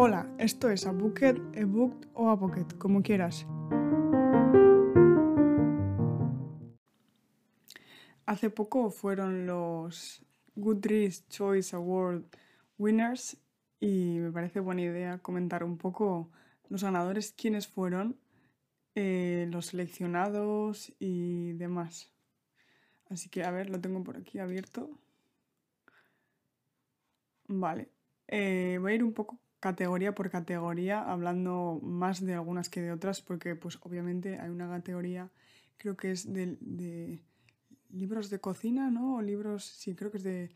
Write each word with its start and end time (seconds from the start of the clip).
Hola, 0.00 0.32
esto 0.38 0.70
es 0.70 0.86
A 0.86 0.92
Bucket, 0.92 1.38
A 1.58 1.64
Booked 1.64 2.08
o 2.14 2.30
A 2.30 2.38
Pocket, 2.38 2.78
como 2.78 3.02
quieras. 3.02 3.44
Hace 8.24 8.48
poco 8.48 8.90
fueron 8.90 9.44
los 9.44 10.24
Goodreads 10.54 11.26
Choice 11.30 11.74
Award 11.74 12.26
winners 12.78 13.38
y 13.80 14.20
me 14.20 14.30
parece 14.30 14.60
buena 14.60 14.82
idea 14.82 15.18
comentar 15.18 15.64
un 15.64 15.76
poco 15.76 16.30
los 16.68 16.84
ganadores, 16.84 17.32
quiénes 17.32 17.66
fueron, 17.66 18.20
eh, 18.94 19.48
los 19.50 19.66
seleccionados 19.66 20.94
y 21.00 21.54
demás. 21.54 22.12
Así 23.10 23.28
que 23.30 23.42
a 23.42 23.50
ver, 23.50 23.68
lo 23.68 23.80
tengo 23.80 24.04
por 24.04 24.16
aquí 24.16 24.38
abierto. 24.38 24.90
Vale, 27.48 27.90
eh, 28.28 28.78
voy 28.80 28.92
a 28.92 28.94
ir 28.94 29.02
un 29.02 29.12
poco 29.12 29.40
categoría 29.60 30.14
por 30.14 30.30
categoría, 30.30 31.02
hablando 31.02 31.80
más 31.82 32.24
de 32.24 32.34
algunas 32.34 32.68
que 32.68 32.80
de 32.80 32.92
otras, 32.92 33.20
porque 33.20 33.56
pues 33.56 33.78
obviamente 33.82 34.38
hay 34.38 34.50
una 34.50 34.68
categoría, 34.68 35.30
creo 35.76 35.96
que 35.96 36.10
es 36.12 36.32
de, 36.32 37.20
libros 37.90 38.30
de 38.30 38.40
cocina, 38.40 38.90
¿no? 38.90 39.16
O 39.16 39.22
libros, 39.22 39.64
sí, 39.64 39.94
creo 39.94 40.10
que 40.10 40.18
es 40.18 40.24
de, 40.24 40.50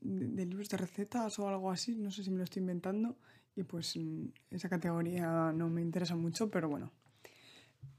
de, 0.00 0.46
libros 0.46 0.68
de 0.68 0.76
recetas 0.76 1.38
o 1.38 1.48
algo 1.48 1.70
así, 1.70 1.96
no 1.96 2.10
sé 2.10 2.24
si 2.24 2.30
me 2.30 2.38
lo 2.38 2.44
estoy 2.44 2.60
inventando, 2.60 3.16
y 3.56 3.64
pues 3.64 3.96
mm, 3.96 4.26
esa 4.50 4.68
categoría 4.68 5.52
no 5.52 5.68
me 5.68 5.82
interesa 5.82 6.16
mucho, 6.16 6.50
pero 6.50 6.68
bueno. 6.68 6.92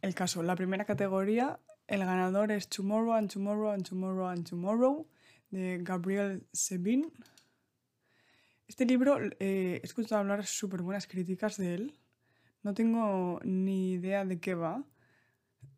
El 0.02 0.16
caso, 0.16 0.41
la 0.44 0.55
primera 0.55 0.85
categoría, 0.85 1.60
el 1.88 1.99
ganador 1.99 2.52
es 2.52 2.68
Tomorrow 2.70 3.13
and 3.13 3.32
Tomorrow 3.32 3.71
and 3.71 3.88
Tomorrow 3.88 4.27
and 4.27 4.48
Tomorrow, 4.48 5.08
de 5.52 5.80
Gabriel 5.84 6.44
Sebin. 6.54 7.12
Este 8.71 8.85
libro 8.85 9.20
eh, 9.21 9.82
he 9.84 9.85
escuchado 9.85 10.21
hablar 10.21 10.46
súper 10.46 10.82
buenas 10.82 11.05
críticas 11.05 11.57
de 11.57 11.73
él. 11.73 11.99
No 12.63 12.73
tengo 12.73 13.41
ni 13.43 13.91
idea 13.91 14.23
de 14.23 14.40
qué 14.40 14.55
va. 14.55 14.85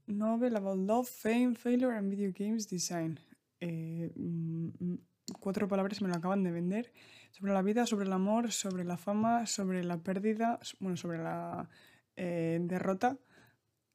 Novel 0.05 0.55
about 0.55 0.77
love, 0.77 1.09
fame, 1.09 1.55
failure 1.55 1.97
and 1.97 2.11
video 2.11 2.31
games 2.37 2.69
design. 2.69 3.19
Eh, 3.61 4.11
mm, 4.15 4.93
cuatro 5.39 5.67
palabras 5.67 6.03
me 6.03 6.07
lo 6.07 6.13
acaban 6.13 6.43
de 6.43 6.51
vender. 6.51 6.93
Sobre 7.31 7.51
la 7.51 7.63
vida, 7.63 7.87
sobre 7.87 8.05
el 8.05 8.13
amor, 8.13 8.51
sobre 8.51 8.83
la 8.83 8.97
fama, 8.97 9.47
sobre 9.47 9.83
la 9.83 9.97
pérdida, 9.97 10.59
bueno, 10.79 10.95
sobre 10.95 11.17
la 11.17 11.67
eh, 12.15 12.59
derrota 12.61 13.17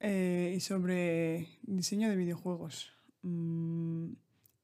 y 0.00 0.58
sobre 0.58 1.60
diseño 1.62 2.10
de 2.10 2.16
videojuegos. 2.16 2.90
Mm, 3.22 4.14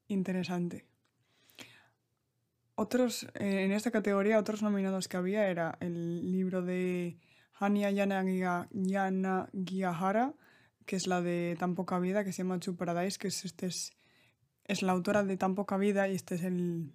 interesante. 0.09 0.94
Otros, 2.77 3.23
eh, 3.35 3.63
en 3.63 3.71
esta 3.71 3.89
categoría, 3.89 4.37
otros 4.37 4.61
nominados 4.61 5.07
que 5.07 5.15
había 5.15 5.47
era 5.47 5.77
el 5.79 6.29
libro 6.29 6.61
de 6.61 7.17
Hania 7.53 7.89
Yanagihara, 7.89 8.73
que 10.85 10.97
es 10.97 11.07
la 11.07 11.21
de 11.21 11.55
Tan 11.57 11.73
poca 11.75 11.99
vida, 11.99 12.25
que 12.25 12.33
se 12.33 12.43
llama 12.43 12.59
True 12.59 12.75
Paradise, 12.75 13.17
que 13.17 13.29
es, 13.29 13.45
este 13.45 13.67
es, 13.67 13.93
es 14.65 14.81
la 14.81 14.91
autora 14.91 15.23
de 15.23 15.37
Tan 15.37 15.55
poca 15.55 15.77
vida 15.77 16.09
y 16.09 16.15
este 16.15 16.35
es 16.35 16.43
el... 16.43 16.91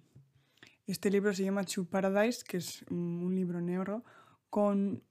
Este 0.85 1.09
libro 1.09 1.33
se 1.33 1.45
llama 1.45 1.63
True 1.63 1.87
Paradise, 1.87 2.43
que 2.47 2.57
es 2.57 2.83
un 2.91 3.33
libro 3.33 3.59
negro 3.59 4.03
con, 4.51 5.01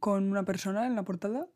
con 0.00 0.30
una 0.30 0.44
persona 0.44 0.86
en 0.86 0.96
la 0.96 1.02
portada. 1.04 1.48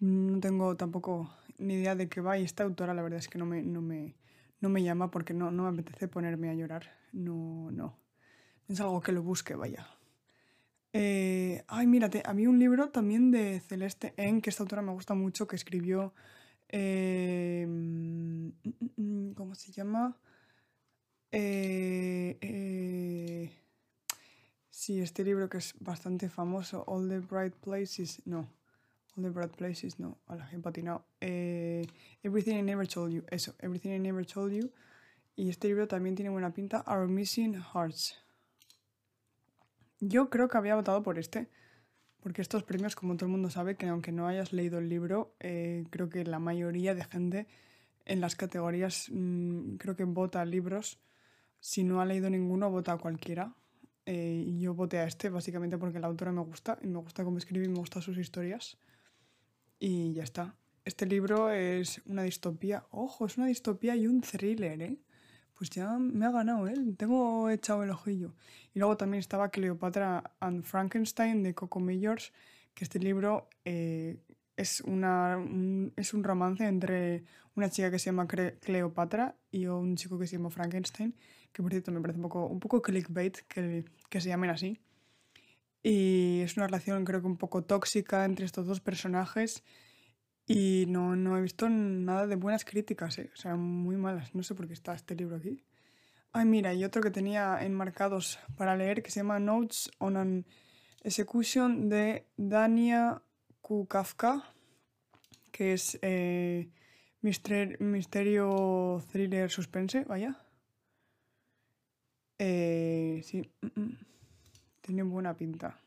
No 0.00 0.38
tengo 0.40 0.76
tampoco 0.76 1.34
ni 1.56 1.74
idea 1.74 1.94
de 1.94 2.10
qué 2.10 2.20
va 2.20 2.36
y 2.38 2.44
esta 2.44 2.64
autora 2.64 2.92
la 2.92 3.00
verdad 3.02 3.20
es 3.20 3.28
que 3.28 3.38
no 3.38 3.46
me, 3.46 3.62
no 3.62 3.80
me, 3.80 4.16
no 4.60 4.68
me 4.68 4.82
llama 4.82 5.10
porque 5.10 5.32
no, 5.32 5.50
no 5.50 5.62
me 5.62 5.70
apetece 5.70 6.08
ponerme 6.08 6.50
a 6.50 6.54
llorar 6.54 6.97
no, 7.12 7.70
no. 7.70 7.98
Es 8.68 8.80
algo 8.80 9.00
que 9.00 9.12
lo 9.12 9.22
busque, 9.22 9.54
vaya. 9.54 9.86
Eh, 10.92 11.62
ay, 11.68 11.86
mírate, 11.86 12.22
había 12.24 12.48
un 12.48 12.58
libro 12.58 12.88
también 12.88 13.30
de 13.30 13.60
Celeste 13.60 14.14
En, 14.16 14.40
que 14.40 14.50
esta 14.50 14.62
autora 14.62 14.82
me 14.82 14.92
gusta 14.92 15.14
mucho, 15.14 15.46
que 15.46 15.56
escribió... 15.56 16.12
Eh, 16.70 17.66
mm, 17.66 19.32
¿Cómo 19.32 19.54
se 19.54 19.72
llama? 19.72 20.16
Eh, 21.30 22.36
sí, 24.68 25.00
este 25.00 25.24
libro 25.24 25.48
que 25.48 25.58
es 25.58 25.74
bastante 25.80 26.28
famoso, 26.28 26.84
All 26.86 27.08
the 27.08 27.20
Bright 27.20 27.54
Places, 27.54 28.20
no, 28.26 28.48
All 29.16 29.22
the 29.24 29.30
Bright 29.30 29.56
Places, 29.56 29.98
no, 29.98 30.18
a 30.26 30.36
la 30.36 30.50
he 30.52 30.58
patinado. 30.58 31.06
Everything 31.20 32.56
I 32.56 32.62
Never 32.62 32.86
Told 32.86 33.12
You, 33.12 33.24
eso, 33.30 33.54
Everything 33.60 33.92
I 33.92 33.98
Never 33.98 34.26
Told 34.26 34.52
You, 34.52 34.70
y 35.38 35.50
este 35.50 35.68
libro 35.68 35.86
también 35.86 36.16
tiene 36.16 36.30
buena 36.30 36.52
pinta, 36.52 36.82
Our 36.88 37.06
Missing 37.06 37.62
Hearts. 37.72 38.16
Yo 40.00 40.30
creo 40.30 40.48
que 40.48 40.58
había 40.58 40.74
votado 40.74 41.04
por 41.04 41.16
este, 41.16 41.48
porque 42.20 42.42
estos 42.42 42.64
premios, 42.64 42.96
como 42.96 43.14
todo 43.16 43.26
el 43.26 43.30
mundo 43.30 43.48
sabe, 43.48 43.76
que 43.76 43.86
aunque 43.86 44.10
no 44.10 44.26
hayas 44.26 44.52
leído 44.52 44.80
el 44.80 44.88
libro, 44.88 45.36
eh, 45.38 45.84
creo 45.90 46.08
que 46.08 46.24
la 46.24 46.40
mayoría 46.40 46.96
de 46.96 47.04
gente 47.04 47.46
en 48.04 48.20
las 48.20 48.34
categorías 48.34 49.10
mm, 49.12 49.76
creo 49.76 49.94
que 49.94 50.02
vota 50.02 50.44
libros. 50.44 50.98
Si 51.60 51.84
no 51.84 52.00
ha 52.00 52.04
leído 52.04 52.28
ninguno, 52.28 52.68
vota 52.68 52.94
a 52.94 52.98
cualquiera. 52.98 53.54
Eh, 54.06 54.42
y 54.44 54.58
yo 54.58 54.74
voté 54.74 54.98
a 54.98 55.04
este 55.04 55.30
básicamente 55.30 55.78
porque 55.78 56.00
la 56.00 56.08
autora 56.08 56.32
me 56.32 56.40
gusta 56.40 56.80
y 56.82 56.88
me 56.88 56.98
gusta 56.98 57.22
cómo 57.22 57.38
escribe 57.38 57.66
y 57.66 57.68
me 57.68 57.78
gustan 57.78 58.02
sus 58.02 58.18
historias. 58.18 58.76
Y 59.78 60.14
ya 60.14 60.24
está. 60.24 60.56
Este 60.84 61.06
libro 61.06 61.52
es 61.52 62.02
una 62.06 62.24
distopía. 62.24 62.86
Ojo, 62.90 63.26
es 63.26 63.36
una 63.36 63.46
distopía 63.46 63.94
y 63.94 64.08
un 64.08 64.20
thriller, 64.20 64.82
¿eh? 64.82 64.98
Pues 65.58 65.70
ya 65.70 65.98
me 65.98 66.24
ha 66.24 66.30
ganado, 66.30 66.68
¿eh? 66.68 66.76
Tengo 66.96 67.50
echado 67.50 67.82
el 67.82 67.90
ojillo. 67.90 68.32
Y 68.74 68.78
luego 68.78 68.96
también 68.96 69.18
estaba 69.18 69.50
Cleopatra 69.50 70.22
and 70.38 70.62
Frankenstein 70.62 71.42
de 71.42 71.52
Coco 71.52 71.80
Majors, 71.80 72.32
que 72.74 72.84
este 72.84 73.00
libro 73.00 73.48
eh, 73.64 74.18
es, 74.56 74.80
una, 74.82 75.36
un, 75.36 75.92
es 75.96 76.14
un 76.14 76.22
romance 76.22 76.64
entre 76.64 77.24
una 77.56 77.68
chica 77.70 77.90
que 77.90 77.98
se 77.98 78.06
llama 78.06 78.28
Cleopatra 78.28 79.34
y 79.50 79.66
un 79.66 79.96
chico 79.96 80.16
que 80.16 80.28
se 80.28 80.36
llama 80.36 80.50
Frankenstein, 80.50 81.12
que 81.52 81.60
por 81.60 81.72
cierto 81.72 81.90
me 81.90 82.00
parece 82.00 82.18
un 82.18 82.22
poco, 82.22 82.46
un 82.46 82.60
poco 82.60 82.80
clickbait 82.80 83.38
que, 83.48 83.84
que 84.08 84.20
se 84.20 84.28
llamen 84.28 84.50
así. 84.50 84.78
Y 85.82 86.40
es 86.44 86.56
una 86.56 86.66
relación 86.66 87.04
creo 87.04 87.20
que 87.20 87.26
un 87.26 87.36
poco 87.36 87.64
tóxica 87.64 88.24
entre 88.24 88.46
estos 88.46 88.66
dos 88.66 88.80
personajes 88.80 89.64
y 90.48 90.86
no, 90.88 91.14
no 91.14 91.36
he 91.36 91.42
visto 91.42 91.68
nada 91.68 92.26
de 92.26 92.36
buenas 92.36 92.64
críticas, 92.64 93.18
¿eh? 93.18 93.30
o 93.34 93.36
sea, 93.36 93.54
muy 93.56 93.96
malas. 93.96 94.34
No 94.34 94.42
sé 94.42 94.54
por 94.54 94.66
qué 94.66 94.72
está 94.72 94.94
este 94.94 95.14
libro 95.14 95.36
aquí. 95.36 95.62
Ay, 96.32 96.46
mira, 96.46 96.72
y 96.72 96.84
otro 96.84 97.02
que 97.02 97.10
tenía 97.10 97.58
enmarcados 97.60 98.38
para 98.56 98.74
leer 98.74 99.02
que 99.02 99.10
se 99.10 99.20
llama 99.20 99.38
Notes 99.38 99.90
on 99.98 100.16
an 100.16 100.46
Execution 101.02 101.90
de 101.90 102.26
Dania 102.38 103.20
Kukafka, 103.60 104.42
que 105.52 105.74
es 105.74 105.98
eh, 106.00 106.70
misterio, 107.20 109.02
thriller, 109.12 109.50
suspense, 109.50 110.04
vaya. 110.04 110.38
Eh, 112.38 113.20
sí, 113.22 113.42
mm, 113.60 113.80
mm. 113.80 113.98
tiene 114.80 115.02
buena 115.02 115.36
pinta. 115.36 115.78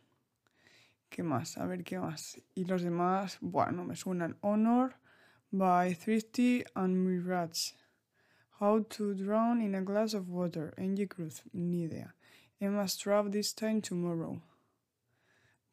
¿Qué 1.12 1.24
más? 1.24 1.58
A 1.58 1.66
ver 1.66 1.84
qué 1.84 2.00
más. 2.00 2.42
Y 2.56 2.64
los 2.64 2.84
demás, 2.84 3.38
bueno, 3.42 3.84
me 3.84 3.98
suenan. 3.98 4.38
Honor 4.40 4.96
by 5.52 5.94
Thrifty 5.94 6.64
and 6.74 6.96
Mirage. 7.06 7.74
How 8.62 8.86
to 8.86 9.14
Drown 9.14 9.62
in 9.62 9.76
a 9.76 9.82
Glass 9.82 10.14
of 10.14 10.30
Water. 10.30 10.74
Angie 10.78 11.08
Cruz, 11.08 11.44
ni 11.52 11.84
idea. 11.84 12.16
Emma 12.62 12.88
Straub 12.88 13.30
This 13.30 13.54
Time 13.54 13.82
Tomorrow. 13.82 14.42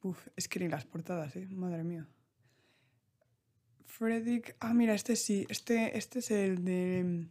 Uf, 0.03 0.26
es 0.34 0.49
que 0.49 0.59
ni 0.59 0.69
las 0.69 0.84
portadas, 0.84 1.37
¿eh? 1.37 1.47
Madre 1.53 1.84
mía. 1.84 2.09
Frederick. 3.87 4.56
Ah, 4.59 4.75
mira, 4.75 4.94
este 4.94 5.15
sí. 5.15 5.47
Este, 5.49 5.97
este 5.97 6.19
es 6.19 6.32
el 6.32 6.65
de 6.65 7.28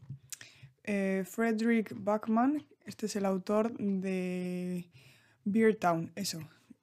eh, 0.86 1.26
Frederick 1.26 1.94
Bachman. 1.94 2.66
Este 2.86 3.08
es 3.08 3.18
el 3.18 3.26
autor 3.26 3.78
de 3.78 4.90
Beer 5.44 5.76
Town. 5.76 6.14
Eso 6.16 6.40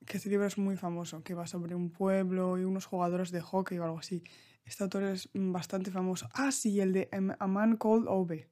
que 0.06 0.18
este 0.18 0.28
libro 0.28 0.46
es 0.46 0.58
muy 0.58 0.76
famoso, 0.76 1.22
que 1.22 1.34
va 1.34 1.46
sobre 1.46 1.74
un 1.74 1.90
pueblo 1.90 2.58
y 2.58 2.64
unos 2.64 2.86
jugadores 2.86 3.30
de 3.30 3.40
hockey 3.40 3.78
o 3.78 3.84
algo 3.84 3.98
así. 3.98 4.22
Este 4.64 4.82
autor 4.82 5.04
es 5.04 5.28
bastante 5.34 5.90
famoso. 5.90 6.28
Ah, 6.32 6.50
sí, 6.50 6.80
el 6.80 6.92
de 6.92 7.08
A 7.38 7.46
Man 7.46 7.76
Called 7.76 8.06
Ove. 8.08 8.48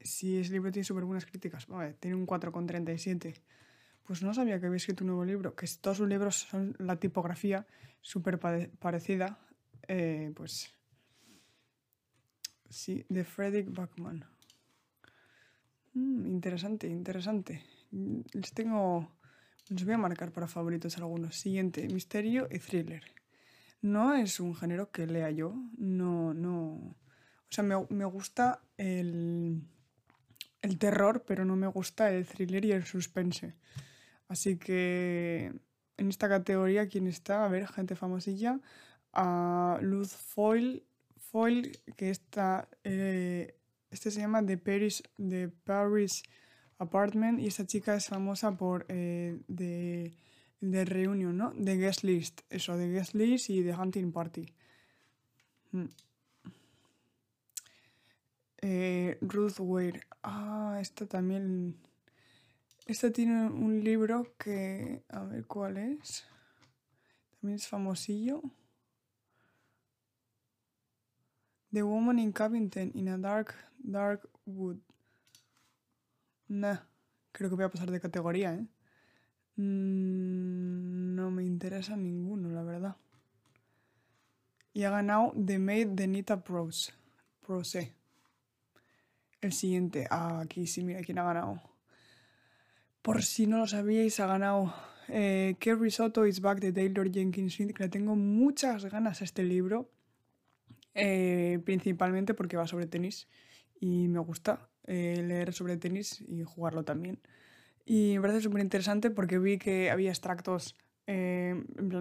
Sí, 0.00 0.38
ese 0.38 0.52
libro 0.52 0.70
tiene 0.70 0.84
súper 0.84 1.04
buenas 1.04 1.26
críticas. 1.26 1.66
tiene 1.98 2.16
un 2.16 2.26
4,37. 2.26 3.40
Pues 4.04 4.22
no 4.22 4.32
sabía 4.32 4.60
que 4.60 4.66
había 4.66 4.76
escrito 4.76 5.02
un 5.02 5.08
nuevo 5.08 5.24
libro, 5.24 5.56
que 5.56 5.66
todos 5.80 5.96
sus 5.96 6.08
libros 6.08 6.36
son 6.36 6.76
la 6.78 6.96
tipografía 6.96 7.66
súper 8.00 8.38
parecida. 8.38 9.40
Eh, 9.88 10.32
pues 10.36 10.72
sí, 12.68 13.04
de 13.08 13.24
Frederick 13.24 13.74
Bachman. 13.74 14.24
Mm, 15.94 16.26
interesante, 16.26 16.86
interesante. 16.86 17.64
Les 17.90 18.52
tengo 18.52 19.15
les 19.68 19.84
voy 19.84 19.94
a 19.94 19.98
marcar 19.98 20.32
para 20.32 20.46
favoritos 20.46 20.96
algunos. 20.98 21.36
Siguiente, 21.36 21.88
misterio 21.88 22.48
y 22.50 22.58
thriller. 22.58 23.02
No 23.82 24.14
es 24.14 24.40
un 24.40 24.54
género 24.54 24.90
que 24.90 25.06
lea 25.06 25.30
yo. 25.30 25.54
No, 25.76 26.34
no. 26.34 26.72
O 26.72 27.50
sea, 27.50 27.64
me, 27.64 27.74
me 27.90 28.04
gusta 28.04 28.62
el, 28.76 29.62
el 30.62 30.78
terror, 30.78 31.24
pero 31.26 31.44
no 31.44 31.56
me 31.56 31.66
gusta 31.66 32.10
el 32.10 32.26
thriller 32.26 32.64
y 32.64 32.72
el 32.72 32.84
suspense. 32.84 33.54
Así 34.28 34.56
que 34.56 35.52
en 35.96 36.08
esta 36.08 36.28
categoría, 36.28 36.88
¿quién 36.88 37.06
está? 37.06 37.44
A 37.44 37.48
ver, 37.48 37.66
gente 37.68 37.94
famosilla. 37.94 38.60
A 39.12 39.78
Luz 39.82 40.12
Foyle, 40.12 40.84
Foyle 41.16 41.72
que 41.96 42.10
está, 42.10 42.68
eh, 42.84 43.56
este 43.90 44.10
se 44.10 44.20
llama 44.20 44.44
The 44.44 44.58
Paris, 44.58 45.02
The 45.16 45.48
Paris 45.48 46.22
Apartment 46.78 47.40
y 47.40 47.46
esta 47.46 47.66
chica 47.66 47.94
es 47.94 48.08
famosa 48.08 48.56
por 48.56 48.84
eh, 48.88 49.38
de, 49.48 50.12
de 50.60 50.84
Reunion, 50.84 51.36
¿no? 51.36 51.52
De 51.54 51.76
Guest 51.76 52.02
List, 52.04 52.40
eso, 52.50 52.76
de 52.76 52.90
Guest 52.90 53.14
List 53.14 53.50
y 53.50 53.62
de 53.62 53.74
Hunting 53.74 54.12
Party. 54.12 54.46
Mm. 55.72 55.86
Eh, 58.58 59.18
Ruth 59.20 59.60
Ware. 59.60 60.00
Ah, 60.22 60.78
esta 60.80 61.06
también. 61.06 61.76
Esta 62.86 63.10
tiene 63.10 63.46
un 63.46 63.82
libro 63.82 64.34
que. 64.38 65.02
A 65.08 65.22
ver 65.24 65.46
cuál 65.46 65.76
es. 65.76 66.24
También 67.40 67.56
es 67.56 67.68
famosillo. 67.68 68.42
The 71.72 71.82
Woman 71.82 72.18
in 72.18 72.32
Covington 72.32 72.90
in 72.94 73.08
a 73.08 73.18
Dark, 73.18 73.54
Dark 73.78 74.28
Wood. 74.46 74.78
Nah, 76.48 76.78
creo 77.32 77.50
que 77.50 77.56
voy 77.56 77.64
a 77.64 77.70
pasar 77.70 77.90
de 77.90 78.00
categoría, 78.00 78.54
¿eh? 78.54 78.66
Mm, 79.56 81.14
no 81.14 81.30
me 81.30 81.44
interesa 81.44 81.96
ninguno, 81.96 82.50
la 82.50 82.62
verdad. 82.62 82.96
Y 84.72 84.84
ha 84.84 84.90
ganado 84.90 85.32
The 85.34 85.58
Maid 85.58 85.88
de 85.88 86.06
Nita 86.06 86.44
Prose. 86.44 86.92
Prose. 87.40 87.94
El 89.40 89.52
siguiente. 89.52 90.06
Ah, 90.10 90.40
aquí 90.40 90.66
sí, 90.66 90.84
mira 90.84 91.00
quién 91.00 91.18
ha 91.18 91.24
ganado. 91.24 91.62
Por 93.00 93.22
si 93.22 93.46
no 93.46 93.58
lo 93.58 93.66
sabíais, 93.66 94.20
ha 94.20 94.26
ganado 94.26 94.74
eh, 95.08 95.56
Que 95.60 95.74
Risotto 95.74 96.26
is 96.26 96.40
Back 96.40 96.60
de 96.60 96.72
Taylor 96.72 97.10
Jenkins 97.10 97.56
que 97.56 97.84
le 97.84 97.88
tengo 97.88 98.16
muchas 98.16 98.84
ganas 98.84 99.22
a 99.22 99.24
este 99.24 99.44
libro. 99.44 99.90
Eh, 100.94 101.60
principalmente 101.64 102.34
porque 102.34 102.56
va 102.56 102.66
sobre 102.66 102.86
tenis 102.86 103.28
y 103.80 104.08
me 104.08 104.18
gusta 104.18 104.70
eh, 104.86 105.22
leer 105.26 105.52
sobre 105.52 105.76
tenis 105.76 106.22
y 106.28 106.42
jugarlo 106.42 106.84
también. 106.84 107.18
Y 107.84 108.14
me 108.16 108.20
parece 108.22 108.40
súper 108.40 108.60
interesante 108.62 109.10
porque 109.10 109.38
vi 109.38 109.58
que 109.58 109.90
había 109.90 110.10
extractos 110.10 110.74
eh, 111.06 111.54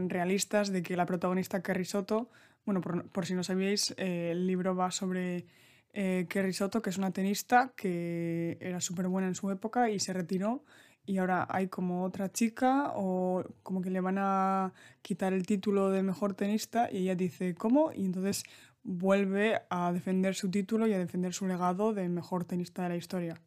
realistas 0.07 0.71
de 0.71 0.81
que 0.81 0.97
la 0.97 1.05
protagonista 1.05 1.61
Kerry 1.61 1.85
Soto, 1.85 2.29
bueno, 2.65 2.81
por, 2.81 3.25
si 3.25 3.35
no 3.35 3.43
sabíais, 3.43 3.93
eh, 3.97 4.31
el 4.31 4.47
libro 4.47 4.75
va 4.75 4.89
sobre 4.89 5.45
eh, 5.93 6.25
Kerry 6.27 6.53
Soto, 6.53 6.81
que 6.81 6.89
es 6.89 6.97
una 6.97 7.11
tenista 7.11 7.71
que 7.75 8.57
era 8.59 8.81
súper 8.81 9.07
buena 9.07 9.27
en 9.27 9.35
su 9.35 9.51
época 9.51 9.91
y 9.91 9.99
se 9.99 10.11
retiró 10.11 10.63
y 11.05 11.17
ahora 11.17 11.47
hay 11.49 11.67
como 11.67 12.03
otra 12.03 12.31
chica 12.31 12.91
o 12.95 13.43
como 13.63 13.81
que 13.81 13.89
le 13.89 14.01
van 14.01 14.17
a 14.17 14.73
quitar 15.01 15.33
el 15.33 15.45
título 15.45 15.89
de 15.89 16.03
mejor 16.03 16.33
tenista 16.33 16.89
y 16.91 16.97
ella 16.97 17.15
dice 17.15 17.55
¿cómo? 17.55 17.91
Y 17.93 18.05
entonces 18.05 18.43
vuelve 18.83 19.61
a 19.69 19.91
defender 19.91 20.35
su 20.35 20.49
título 20.49 20.87
y 20.87 20.93
a 20.93 20.99
defender 20.99 21.33
su 21.33 21.47
legado 21.47 21.93
de 21.93 22.07
mejor 22.07 22.45
tenista 22.45 22.83
de 22.83 22.89
la 22.89 22.95
historia. 22.95 23.41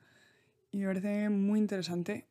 Y 0.70 0.78
me 0.78 0.86
parece 0.86 1.30
muy 1.30 1.60
interesante. 1.60 2.26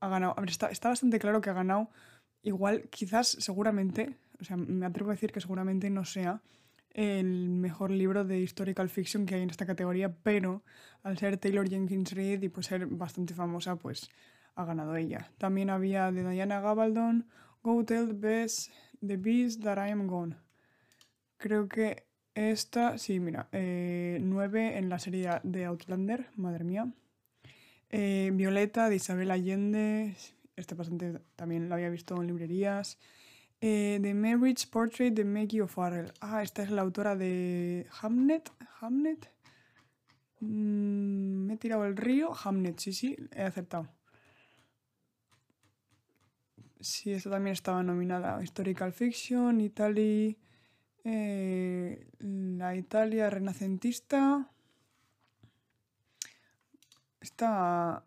Ha 0.00 0.08
ganado. 0.08 0.34
A 0.36 0.40
ver, 0.40 0.50
está, 0.50 0.68
está 0.68 0.88
bastante 0.90 1.18
claro 1.18 1.40
que 1.40 1.50
ha 1.50 1.54
ganado. 1.54 1.90
Igual, 2.42 2.88
quizás, 2.90 3.28
seguramente, 3.28 4.16
o 4.40 4.44
sea, 4.44 4.56
me 4.56 4.86
atrevo 4.86 5.10
a 5.10 5.14
decir 5.14 5.32
que 5.32 5.40
seguramente 5.40 5.90
no 5.90 6.04
sea 6.04 6.40
el 6.92 7.48
mejor 7.48 7.90
libro 7.90 8.24
de 8.24 8.40
historical 8.40 8.88
fiction 8.88 9.26
que 9.26 9.36
hay 9.36 9.42
en 9.42 9.50
esta 9.50 9.66
categoría, 9.66 10.14
pero 10.22 10.62
al 11.02 11.18
ser 11.18 11.36
Taylor 11.36 11.68
Jenkins 11.68 12.12
Reid 12.12 12.42
y 12.42 12.48
pues 12.48 12.66
ser 12.66 12.86
bastante 12.86 13.34
famosa, 13.34 13.76
pues 13.76 14.10
ha 14.54 14.64
ganado 14.64 14.96
ella. 14.96 15.30
También 15.38 15.70
había 15.70 16.10
de 16.10 16.28
Diana 16.28 16.60
Gabaldon, 16.60 17.26
Go 17.62 17.84
Tell 17.84 18.18
the 18.20 18.46
The 19.00 19.16
Beast 19.16 19.62
That 19.62 19.86
I 19.86 19.90
Am 19.90 20.06
Gone. 20.06 20.36
Creo 21.36 21.68
que 21.68 22.04
esta, 22.34 22.98
sí, 22.98 23.20
mira, 23.20 23.48
eh, 23.52 24.18
9 24.20 24.78
en 24.78 24.88
la 24.88 24.98
serie 24.98 25.30
de 25.42 25.64
Outlander, 25.64 26.28
madre 26.36 26.64
mía. 26.64 26.92
Eh, 27.90 28.30
Violeta 28.32 28.88
de 28.88 28.96
Isabel 28.96 29.30
Allende, 29.30 30.16
este 30.56 30.76
pasante 30.76 31.20
también 31.36 31.68
lo 31.68 31.74
había 31.74 31.90
visto 31.90 32.20
en 32.20 32.26
librerías. 32.26 32.98
Eh, 33.60 33.98
The 34.00 34.14
Marriage 34.14 34.68
Portrait 34.70 35.10
de 35.12 35.24
Maggie 35.24 35.62
O'Farrell. 35.62 36.12
Ah, 36.20 36.42
esta 36.42 36.62
es 36.62 36.70
la 36.70 36.82
autora 36.82 37.16
de 37.16 37.86
Hamnet. 38.00 38.52
Hamnet. 38.80 39.30
Mm, 40.40 41.46
me 41.46 41.54
he 41.54 41.56
tirado 41.56 41.84
el 41.84 41.96
río. 41.96 42.32
Hamnet, 42.44 42.78
sí, 42.78 42.92
sí, 42.92 43.16
he 43.32 43.42
acertado. 43.42 43.88
Sí, 46.80 47.12
esta 47.12 47.30
también 47.30 47.52
estaba 47.54 47.82
nominada. 47.82 48.40
Historical 48.42 48.92
Fiction, 48.92 49.60
Italy. 49.60 50.38
Eh, 51.04 52.06
la 52.20 52.76
Italia 52.76 53.30
renacentista. 53.30 54.48
Está. 57.20 58.04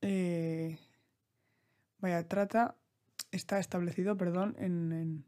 Eh, 0.00 0.78
vaya, 1.98 2.26
trata. 2.26 2.76
Está 3.36 3.58
establecido, 3.58 4.16
perdón, 4.16 4.56
en, 4.58 5.26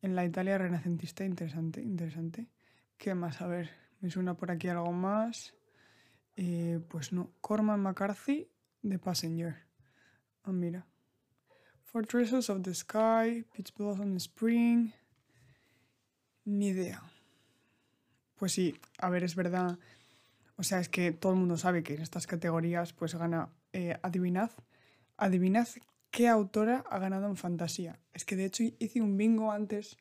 la 0.00 0.24
Italia 0.24 0.58
renacentista. 0.58 1.24
Interesante, 1.24 1.82
interesante. 1.82 2.46
¿Qué 2.96 3.16
más? 3.16 3.40
A 3.40 3.48
ver, 3.48 3.70
me 4.00 4.10
suena 4.10 4.34
por 4.34 4.52
aquí 4.52 4.68
algo 4.68 4.92
más. 4.92 5.54
Eh, 6.36 6.78
pues 6.88 7.12
no. 7.12 7.32
Corman 7.40 7.80
McCarthy, 7.80 8.48
The 8.88 9.00
Passenger. 9.00 9.56
Ah, 10.44 10.52
mira. 10.52 10.86
Fortresses 11.82 12.48
of 12.48 12.62
the 12.62 12.72
Sky, 12.72 13.44
Pitch 13.52 13.74
Blossom 13.74 14.14
Spring. 14.18 14.92
Ni 16.44 16.68
idea. 16.68 17.02
Pues 18.36 18.52
sí, 18.52 18.78
a 18.98 19.10
ver, 19.10 19.24
es 19.24 19.34
verdad. 19.34 19.80
O 20.54 20.62
sea, 20.62 20.78
es 20.78 20.88
que 20.88 21.10
todo 21.10 21.32
el 21.32 21.40
mundo 21.40 21.56
sabe 21.56 21.82
que 21.82 21.96
en 21.96 22.02
estas 22.02 22.28
categorías 22.28 22.92
pues 22.92 23.16
gana 23.16 23.48
eh, 23.72 23.98
adivinad. 24.02 24.52
Adivinad 25.16 25.66
qué 26.10 26.28
autora 26.28 26.84
ha 26.90 26.98
ganado 26.98 27.26
en 27.26 27.36
fantasía. 27.36 27.98
Es 28.12 28.24
que 28.24 28.36
de 28.36 28.46
hecho 28.46 28.64
hice 28.78 29.00
un 29.00 29.16
bingo 29.16 29.52
antes 29.52 29.96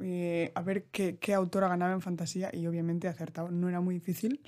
eh, 0.00 0.52
a 0.54 0.62
ver 0.62 0.84
qué, 0.90 1.34
autora 1.34 1.68
ganaba 1.68 1.92
en 1.92 2.02
fantasía 2.02 2.50
y 2.52 2.66
obviamente 2.66 3.06
he 3.06 3.10
acertado. 3.10 3.50
No 3.50 3.68
era 3.68 3.80
muy 3.80 3.94
difícil. 3.94 4.42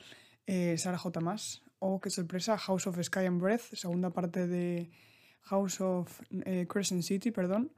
Eh, 0.46 0.76
Sara 0.78 0.98
J. 0.98 1.20
Más. 1.20 1.62
Oh, 1.78 2.00
qué 2.00 2.10
sorpresa. 2.10 2.58
House 2.58 2.86
of 2.86 3.00
Sky 3.02 3.26
and 3.26 3.40
Breath, 3.40 3.74
segunda 3.74 4.11
parte 4.11 4.46
de 4.46 4.90
House 5.42 5.80
of 5.80 6.20
Crescent 6.68 7.02
City, 7.02 7.30
perdón. 7.30 7.73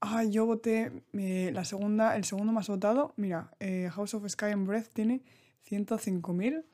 Ah, 0.00 0.24
yo 0.24 0.44
voté 0.46 0.92
eh, 1.14 1.50
la 1.54 1.64
segunda, 1.64 2.16
el 2.16 2.24
segundo 2.24 2.52
más 2.52 2.68
votado. 2.68 3.14
Mira, 3.16 3.50
eh, 3.60 3.88
House 3.92 4.14
of 4.14 4.28
Sky 4.28 4.46
and 4.46 4.66
Breath 4.66 4.88
tiene 4.92 5.22
105.000 5.68 6.64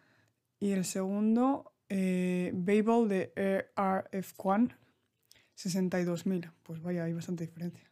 y 0.58 0.72
el 0.72 0.84
segundo, 0.84 1.72
eh, 1.88 2.50
Babel 2.54 3.08
de 3.08 3.32
RF 3.36 4.34
Quan, 4.36 4.76
62.000. 5.62 6.50
Pues 6.62 6.82
vaya, 6.82 7.04
hay 7.04 7.12
bastante 7.12 7.46
diferencia. 7.46 7.88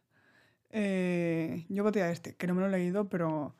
yo 1.69 1.83
voté 1.83 2.03
a 2.03 2.11
este, 2.11 2.35
que 2.35 2.47
no 2.47 2.55
me 2.55 2.61
lo 2.61 2.67
he 2.67 2.71
leído, 2.71 3.09
pero 3.09 3.55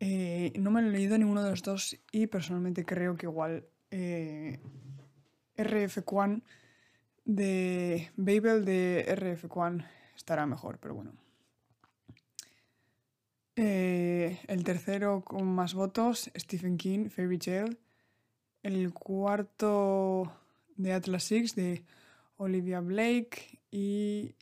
no 0.00 0.70
me 0.70 0.82
lo 0.82 0.88
he 0.88 0.92
leído 0.92 1.16
ninguno 1.18 1.42
de 1.42 1.50
los 1.50 1.62
dos 1.62 1.96
y 2.12 2.26
personalmente 2.26 2.84
creo 2.84 3.16
que 3.16 3.26
igual 3.26 3.66
RF 5.56 6.02
Quan 6.04 6.42
de 7.24 8.10
Babel 8.16 8.64
de 8.64 9.04
RF 9.14 9.46
Quan 9.48 9.86
estará 10.16 10.46
mejor, 10.46 10.78
pero 10.78 10.94
bueno. 10.94 11.12
Eh, 13.56 14.40
el 14.48 14.64
tercero 14.64 15.22
con 15.22 15.46
más 15.46 15.74
votos, 15.74 16.30
Stephen 16.36 16.76
King, 16.76 17.08
Fairy 17.08 17.38
Tale. 17.38 17.76
El 18.62 18.92
cuarto 18.92 20.32
de 20.76 20.92
Atlas 20.92 21.24
Six 21.24 21.54
de 21.54 21.84
Olivia 22.36 22.80
Blake 22.80 23.60
y 23.70 24.34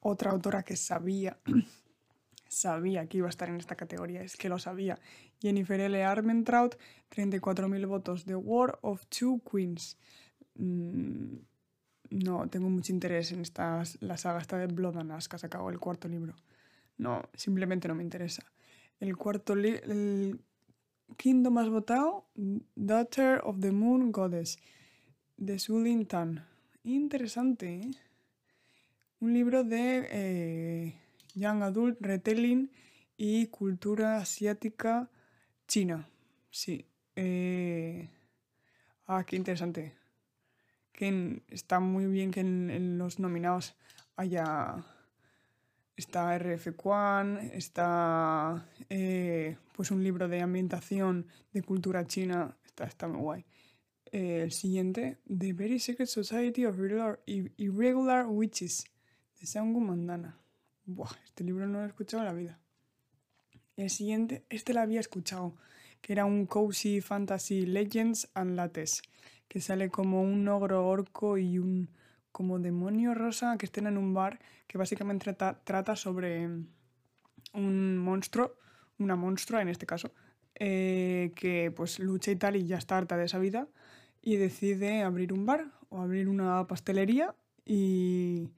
otra 0.00 0.30
autora 0.30 0.62
que 0.62 0.76
sabía, 0.76 1.38
sabía 2.48 3.06
que 3.06 3.18
iba 3.18 3.26
a 3.26 3.30
estar 3.30 3.48
en 3.48 3.56
esta 3.56 3.76
categoría, 3.76 4.22
es 4.22 4.36
que 4.36 4.48
lo 4.48 4.58
sabía. 4.58 4.98
Jennifer 5.40 5.80
L. 5.80 6.04
Armentrout, 6.04 6.76
34.000 7.10 7.86
votos 7.86 8.24
de 8.24 8.34
War 8.36 8.78
of 8.82 9.06
Two 9.06 9.40
Queens. 9.50 9.96
Mm, 10.54 11.36
no 12.10 12.48
tengo 12.48 12.70
mucho 12.70 12.92
interés 12.92 13.32
en 13.32 13.40
esta, 13.40 13.82
la 14.00 14.16
saga 14.16 14.40
esta 14.40 14.56
de 14.58 14.66
Blood 14.66 14.96
and 14.98 15.12
Ash, 15.12 15.26
que 15.26 15.36
ha 15.36 15.38
sacado 15.38 15.68
el 15.70 15.78
cuarto 15.78 16.08
libro. 16.08 16.34
No, 16.96 17.22
simplemente 17.34 17.86
no 17.86 17.94
me 17.94 18.02
interesa. 18.02 18.44
El 18.98 19.16
cuarto 19.16 19.54
libro, 19.54 19.80
el 19.84 20.40
quinto 21.16 21.50
más 21.50 21.68
votado, 21.68 22.26
Daughter 22.74 23.40
of 23.44 23.60
the 23.60 23.70
Moon 23.70 24.10
Goddess, 24.10 24.58
de 25.36 25.58
Sulin 25.58 26.06
Tan. 26.06 26.44
Interesante, 26.84 27.74
¿eh? 27.74 27.90
Un 29.20 29.34
libro 29.34 29.64
de 29.64 30.08
eh, 30.10 30.94
Young 31.34 31.62
Adult 31.62 32.00
Retelling 32.00 32.70
y 33.16 33.46
cultura 33.46 34.18
asiática 34.18 35.10
china. 35.66 36.08
Sí. 36.50 36.86
Eh, 37.16 38.08
ah, 39.06 39.24
qué 39.24 39.36
interesante 39.36 39.98
que 40.98 41.42
está 41.46 41.78
muy 41.78 42.06
bien 42.06 42.32
que 42.32 42.40
en, 42.40 42.98
los 42.98 43.20
nominados 43.20 43.76
haya 44.16 44.84
está 45.94 46.36
RF 46.36 46.74
Kwan, 46.74 47.38
está 47.52 48.66
eh, 48.90 49.56
pues 49.76 49.92
un 49.92 50.02
libro 50.02 50.26
de 50.26 50.42
ambientación 50.42 51.28
de 51.52 51.62
cultura 51.62 52.04
china, 52.04 52.56
está, 52.66 52.84
está 52.84 53.06
muy 53.06 53.20
guay. 53.20 53.44
Eh, 54.10 54.40
el 54.42 54.52
siguiente, 54.52 55.18
The 55.26 55.52
Very 55.52 55.78
Secret 55.78 56.08
Society 56.08 56.64
of 56.64 56.78
Irregular, 56.78 58.26
Witches, 58.26 58.86
de 59.38 59.46
Sangu 59.46 59.80
Mandana. 59.80 60.38
Buah, 60.86 61.10
este 61.26 61.44
libro 61.44 61.66
no 61.66 61.78
lo 61.78 61.84
he 61.84 61.88
escuchado 61.88 62.22
en 62.22 62.28
la 62.28 62.32
vida. 62.32 62.58
El 63.76 63.90
siguiente, 63.90 64.44
este 64.48 64.72
lo 64.72 64.80
había 64.80 65.00
escuchado, 65.00 65.54
que 66.00 66.14
era 66.14 66.24
un 66.24 66.46
Cozy 66.46 67.02
Fantasy 67.02 67.66
Legends 67.66 68.30
and 68.32 68.56
Lattes, 68.56 69.02
que 69.46 69.60
sale 69.60 69.90
como 69.90 70.22
un 70.22 70.48
ogro 70.48 70.86
orco 70.88 71.36
y 71.36 71.58
un 71.58 71.90
como 72.32 72.58
demonio 72.58 73.14
rosa 73.14 73.58
que 73.58 73.66
estén 73.66 73.86
en 73.86 73.98
un 73.98 74.14
bar, 74.14 74.38
que 74.66 74.78
básicamente 74.78 75.34
trata, 75.34 75.96
sobre 75.96 76.48
un 77.52 77.98
monstruo, 77.98 78.54
una 78.98 79.16
monstrua 79.16 79.60
en 79.60 79.68
este 79.68 79.84
caso, 79.84 80.12
eh, 80.54 81.32
que 81.36 81.70
pues 81.70 81.98
lucha 81.98 82.30
y 82.30 82.36
tal 82.36 82.56
y 82.56 82.66
ya 82.66 82.78
está 82.78 82.96
harta 82.96 83.16
de 83.16 83.26
esa 83.26 83.38
vida 83.38 83.68
y 84.28 84.36
decide 84.36 85.04
abrir 85.04 85.32
un 85.32 85.46
bar 85.46 85.72
o 85.88 86.02
abrir 86.02 86.28
una 86.28 86.66
pastelería 86.66 87.34
y, 87.64 88.50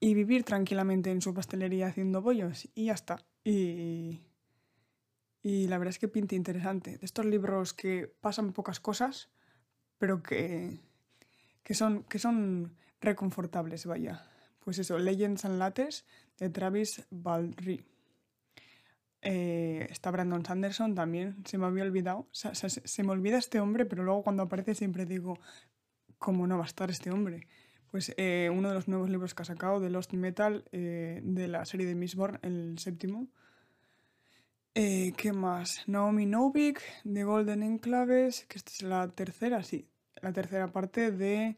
y 0.00 0.14
vivir 0.14 0.42
tranquilamente 0.42 1.12
en 1.12 1.22
su 1.22 1.32
pastelería 1.32 1.86
haciendo 1.86 2.20
bollos 2.20 2.68
y 2.74 2.86
ya 2.86 2.94
está. 2.94 3.24
Y, 3.44 4.18
y 5.44 5.68
la 5.68 5.78
verdad 5.78 5.90
es 5.90 6.00
que 6.00 6.08
pinta 6.08 6.34
interesante. 6.34 6.98
De 6.98 7.06
estos 7.06 7.24
libros 7.24 7.72
que 7.72 8.12
pasan 8.20 8.52
pocas 8.52 8.80
cosas, 8.80 9.28
pero 9.98 10.24
que, 10.24 10.80
que, 11.62 11.74
son, 11.74 12.02
que 12.02 12.18
son 12.18 12.74
reconfortables, 13.00 13.86
vaya. 13.86 14.26
Pues 14.64 14.80
eso, 14.80 14.98
Legends 14.98 15.44
and 15.44 15.60
Lattes 15.60 16.04
de 16.40 16.50
Travis 16.50 17.06
Baldry. 17.10 17.84
Eh, 19.26 19.86
está 19.90 20.10
Brandon 20.10 20.44
Sanderson 20.44 20.94
también, 20.94 21.36
se 21.46 21.56
me 21.56 21.64
había 21.64 21.82
olvidado. 21.82 22.28
se, 22.30 23.02
me 23.02 23.10
olvida 23.12 23.38
este 23.38 23.58
hombre, 23.58 23.86
pero 23.86 24.04
luego 24.04 24.22
cuando 24.22 24.42
aparece 24.42 24.74
siempre 24.74 25.06
digo, 25.06 25.38
¿cómo 26.18 26.46
no 26.46 26.58
va 26.58 26.64
a 26.64 26.66
estar 26.66 26.90
este 26.90 27.10
hombre? 27.10 27.48
Pues 27.90 28.12
eh, 28.18 28.50
uno 28.52 28.68
de 28.68 28.74
los 28.74 28.86
nuevos 28.86 29.08
libros 29.08 29.34
que 29.34 29.42
ha 29.42 29.46
sacado 29.46 29.80
de 29.80 29.88
Lost 29.88 30.12
Metal, 30.12 30.64
eh, 30.72 31.22
de 31.24 31.48
la 31.48 31.64
serie 31.64 31.86
de 31.86 31.94
Mistborn, 31.94 32.38
el 32.42 32.78
séptimo. 32.78 33.28
¿Qué 34.74 35.32
más? 35.32 35.84
Naomi 35.86 36.26
Novik, 36.26 36.82
de 37.04 37.22
Golden 37.22 37.62
Enclaves, 37.62 38.44
que 38.46 38.58
esta 38.58 38.72
es 38.72 38.82
la 38.82 39.08
tercera, 39.08 39.62
sí, 39.62 39.88
la 40.20 40.32
tercera 40.32 40.66
parte 40.72 41.12
de 41.12 41.56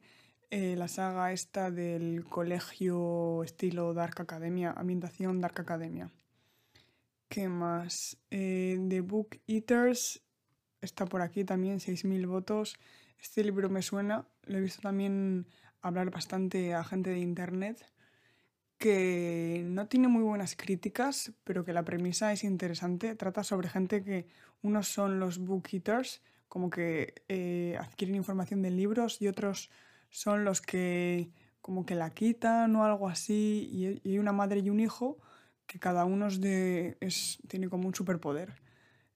la 0.51 0.87
saga 0.87 1.33
esta 1.33 1.71
del 1.71 2.27
colegio 2.29 3.43
estilo 3.43 3.95
Dark 3.95 4.21
Academia, 4.21 4.75
ambientación 4.77 5.41
Dark 5.41 5.59
Academia. 5.59 6.11
¿Qué 7.29 7.49
más? 7.49 8.19
Eh, 8.31 8.79
The 8.89 9.01
Book 9.01 9.41
Eaters 9.47 10.23
está 10.81 11.07
por 11.07 11.23
aquí 11.23 11.45
también, 11.45 11.81
6.000 11.81 12.27
votos. 12.27 12.77
Este 13.21 13.43
libro 13.43 13.69
me 13.69 13.83
suena, 13.83 14.29
lo 14.45 14.59
he 14.59 14.61
visto 14.61 14.81
también 14.83 15.47
hablar 15.83 16.11
bastante 16.11 16.75
a 16.75 16.85
gente 16.85 17.11
de 17.11 17.19
internet, 17.19 17.85
que 18.79 19.65
no 19.67 19.89
tiene 19.89 20.07
muy 20.09 20.23
buenas 20.23 20.55
críticas, 20.55 21.33
pero 21.43 21.65
que 21.65 21.73
la 21.73 21.85
premisa 21.85 22.33
es 22.33 22.45
interesante. 22.45 23.17
Trata 23.17 23.43
sobre 23.43 23.69
gente 23.69 24.05
que 24.05 24.29
unos 24.63 24.89
son 24.89 25.19
los 25.19 25.39
book 25.39 25.69
eaters, 25.73 26.23
como 26.49 26.71
que 26.71 27.23
eh, 27.29 27.77
adquieren 27.81 28.15
información 28.15 28.63
de 28.63 28.71
libros, 28.71 29.21
y 29.21 29.27
otros 29.27 29.71
son 30.11 30.45
los 30.45 30.61
que 30.61 31.31
como 31.61 31.85
que 31.85 31.97
la 31.97 32.11
quitan 32.11 32.77
o 32.77 32.85
algo 32.85 33.09
así, 33.09 33.69
y 33.73 34.09
hay 34.09 34.19
una 34.19 34.33
madre 34.33 34.61
y 34.61 34.71
un 34.71 34.79
hijo 34.79 35.19
que 35.67 35.79
cada 35.79 36.05
uno 36.05 36.29
es 36.29 36.41
de, 36.41 36.97
es, 37.01 37.39
tiene 37.49 37.69
como 37.69 37.89
un 37.89 37.95
superpoder. 37.95 38.55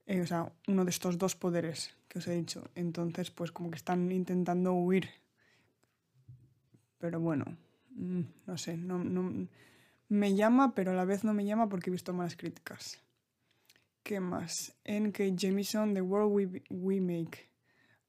Eh, 0.06 0.20
o 0.20 0.26
sea, 0.26 0.52
uno 0.66 0.84
de 0.84 0.90
estos 0.90 1.18
dos 1.18 1.36
poderes 1.36 1.94
que 2.08 2.18
os 2.18 2.26
he 2.26 2.34
dicho. 2.34 2.68
Entonces, 2.74 3.30
pues 3.30 3.52
como 3.52 3.70
que 3.70 3.76
están 3.76 4.10
intentando 4.10 4.72
huir. 4.72 5.08
Pero 6.98 7.20
bueno, 7.20 7.56
mm, 7.90 8.22
no 8.46 8.58
sé, 8.58 8.76
no, 8.76 8.98
no, 8.98 9.48
me 10.08 10.34
llama, 10.34 10.74
pero 10.74 10.90
a 10.90 10.94
la 10.94 11.04
vez 11.04 11.24
no 11.24 11.32
me 11.32 11.44
llama 11.44 11.68
porque 11.68 11.90
he 11.90 11.92
visto 11.92 12.12
malas 12.12 12.36
críticas. 12.36 13.00
¿Qué 14.02 14.18
más? 14.18 14.76
N.K. 14.84 15.24
Jamison, 15.38 15.94
The 15.94 16.02
World 16.02 16.32
We, 16.32 16.62
We 16.70 17.00
Make. 17.00 17.48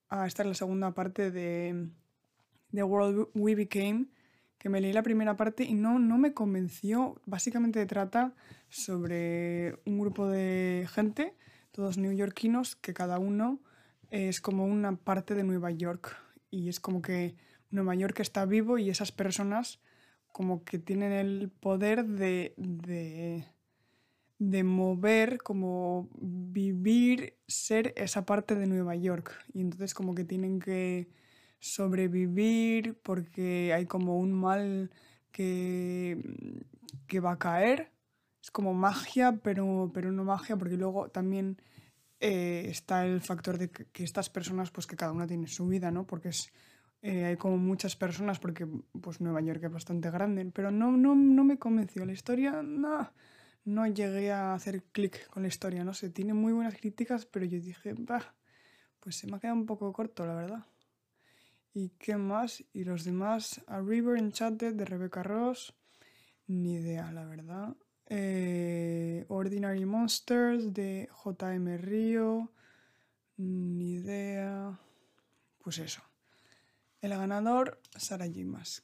Ah, 0.10 0.26
esta 0.26 0.42
es 0.42 0.48
la 0.48 0.56
segunda 0.56 0.94
parte 0.94 1.30
de 1.30 1.90
The 2.72 2.84
World 2.84 3.30
We 3.36 3.56
Became 3.56 4.08
que 4.62 4.70
me 4.70 4.80
leí 4.80 4.94
la 4.94 5.02
primera 5.02 5.36
parte 5.38 5.64
y 5.64 5.74
no, 5.74 5.98
no 5.98 6.20
me 6.20 6.36
convenció. 6.36 7.20
Básicamente 7.26 7.84
trata 7.88 8.36
sobre 8.70 9.80
un 9.88 9.98
grupo 9.98 10.28
de 10.28 10.88
gente, 10.94 11.34
todos 11.72 11.98
neoyorquinos, 11.98 12.76
que 12.76 12.94
cada 12.94 13.18
uno 13.18 13.60
es 14.12 14.40
como 14.40 14.66
una 14.66 14.96
parte 14.98 15.34
de 15.34 15.42
Nueva 15.42 15.72
York. 15.72 16.16
Y 16.52 16.70
es 16.70 16.80
como 16.80 17.02
que 17.02 17.36
Nueva 17.72 17.96
York 17.96 18.20
está 18.20 18.46
vivo 18.46 18.78
y 18.78 18.92
esas 18.92 19.12
personas 19.12 19.80
como 20.28 20.64
que 20.64 20.78
tienen 20.78 21.12
el 21.12 21.50
poder 21.50 22.06
de, 22.06 22.54
de, 22.56 23.48
de 24.38 24.64
mover, 24.64 25.40
como 25.40 26.08
vivir, 26.20 27.34
ser 27.48 27.96
esa 27.98 28.28
parte 28.28 28.54
de 28.54 28.68
Nueva 28.68 28.96
York. 28.96 29.44
Y 29.56 29.62
entonces 29.62 29.96
como 29.96 30.14
que 30.14 30.24
tienen 30.24 30.60
que 30.60 31.10
sobrevivir 31.62 32.96
porque 33.02 33.72
hay 33.74 33.86
como 33.86 34.18
un 34.18 34.34
mal 34.34 34.92
que, 35.32 36.18
que 37.08 37.22
va 37.22 37.34
a 37.34 37.40
caer. 37.40 37.92
Es 38.42 38.52
como 38.52 38.74
magia, 38.74 39.40
pero, 39.44 39.92
pero 39.94 40.12
no 40.12 40.24
magia, 40.26 40.58
porque 40.58 40.76
luego 40.76 41.10
también 41.10 41.58
eh, 42.20 42.66
está 42.70 43.06
el 43.06 43.22
factor 43.22 43.58
de 43.58 43.70
que, 43.70 44.04
estas 44.04 44.30
personas, 44.30 44.72
pues 44.72 44.88
que 44.88 44.98
cada 44.98 45.12
una 45.12 45.28
tiene 45.28 45.48
su 45.48 45.68
vida, 45.68 45.92
¿no? 45.92 46.06
Porque 46.08 46.30
es, 46.30 46.52
eh, 47.04 47.26
hay 47.26 47.38
como 47.38 47.58
muchas 47.58 47.96
personas, 47.96 48.40
porque 48.40 48.68
pues 49.00 49.22
Nueva 49.22 49.42
York 49.42 49.64
es 49.64 49.72
bastante 49.72 50.10
grande, 50.10 50.52
pero 50.54 50.72
no, 50.72 50.92
no, 50.92 51.16
no 51.16 51.44
me 51.44 51.60
convenció. 51.60 52.04
La 52.06 52.14
historia, 52.14 52.64
no, 52.64 53.12
no 53.66 53.88
llegué 53.88 54.32
a 54.32 54.56
hacer 54.56 54.84
clic 54.92 55.28
con 55.30 55.44
la 55.44 55.50
historia, 55.50 55.84
no 55.84 55.94
sé, 55.94 56.10
tiene 56.10 56.34
muy 56.34 56.54
buenas 56.54 56.76
críticas, 56.76 57.26
pero 57.28 57.46
yo 57.46 57.60
dije, 57.60 57.94
bah, 57.98 58.34
pues 59.00 59.18
se 59.18 59.28
me 59.28 59.38
ha 59.38 59.40
quedado 59.40 59.58
un 59.58 59.68
poco 59.68 59.94
corto, 59.94 60.26
la 60.26 60.36
verdad. 60.36 60.66
¿Y 61.74 61.90
qué 62.00 62.18
más? 62.18 62.64
Y 62.74 62.84
los 62.84 63.06
demás, 63.06 63.62
A 63.68 63.80
River 63.80 64.18
Enchanted 64.18 64.76
de 64.76 64.86
Rebecca 64.86 65.24
Ross, 65.24 65.74
ni 66.48 66.74
idea, 66.74 67.12
la 67.12 67.26
verdad. 67.26 67.76
Eh, 68.08 69.26
Ordinary 69.30 69.86
Monsters 69.86 70.74
de 70.74 71.08
JM 71.24 71.78
Río, 71.78 72.52
ni 73.38 73.94
idea. 73.94 74.78
Pues 75.60 75.78
eso. 75.78 76.02
El 77.00 77.12
ganador, 77.12 77.80
Sara 77.96 78.28
Jimas. 78.28 78.84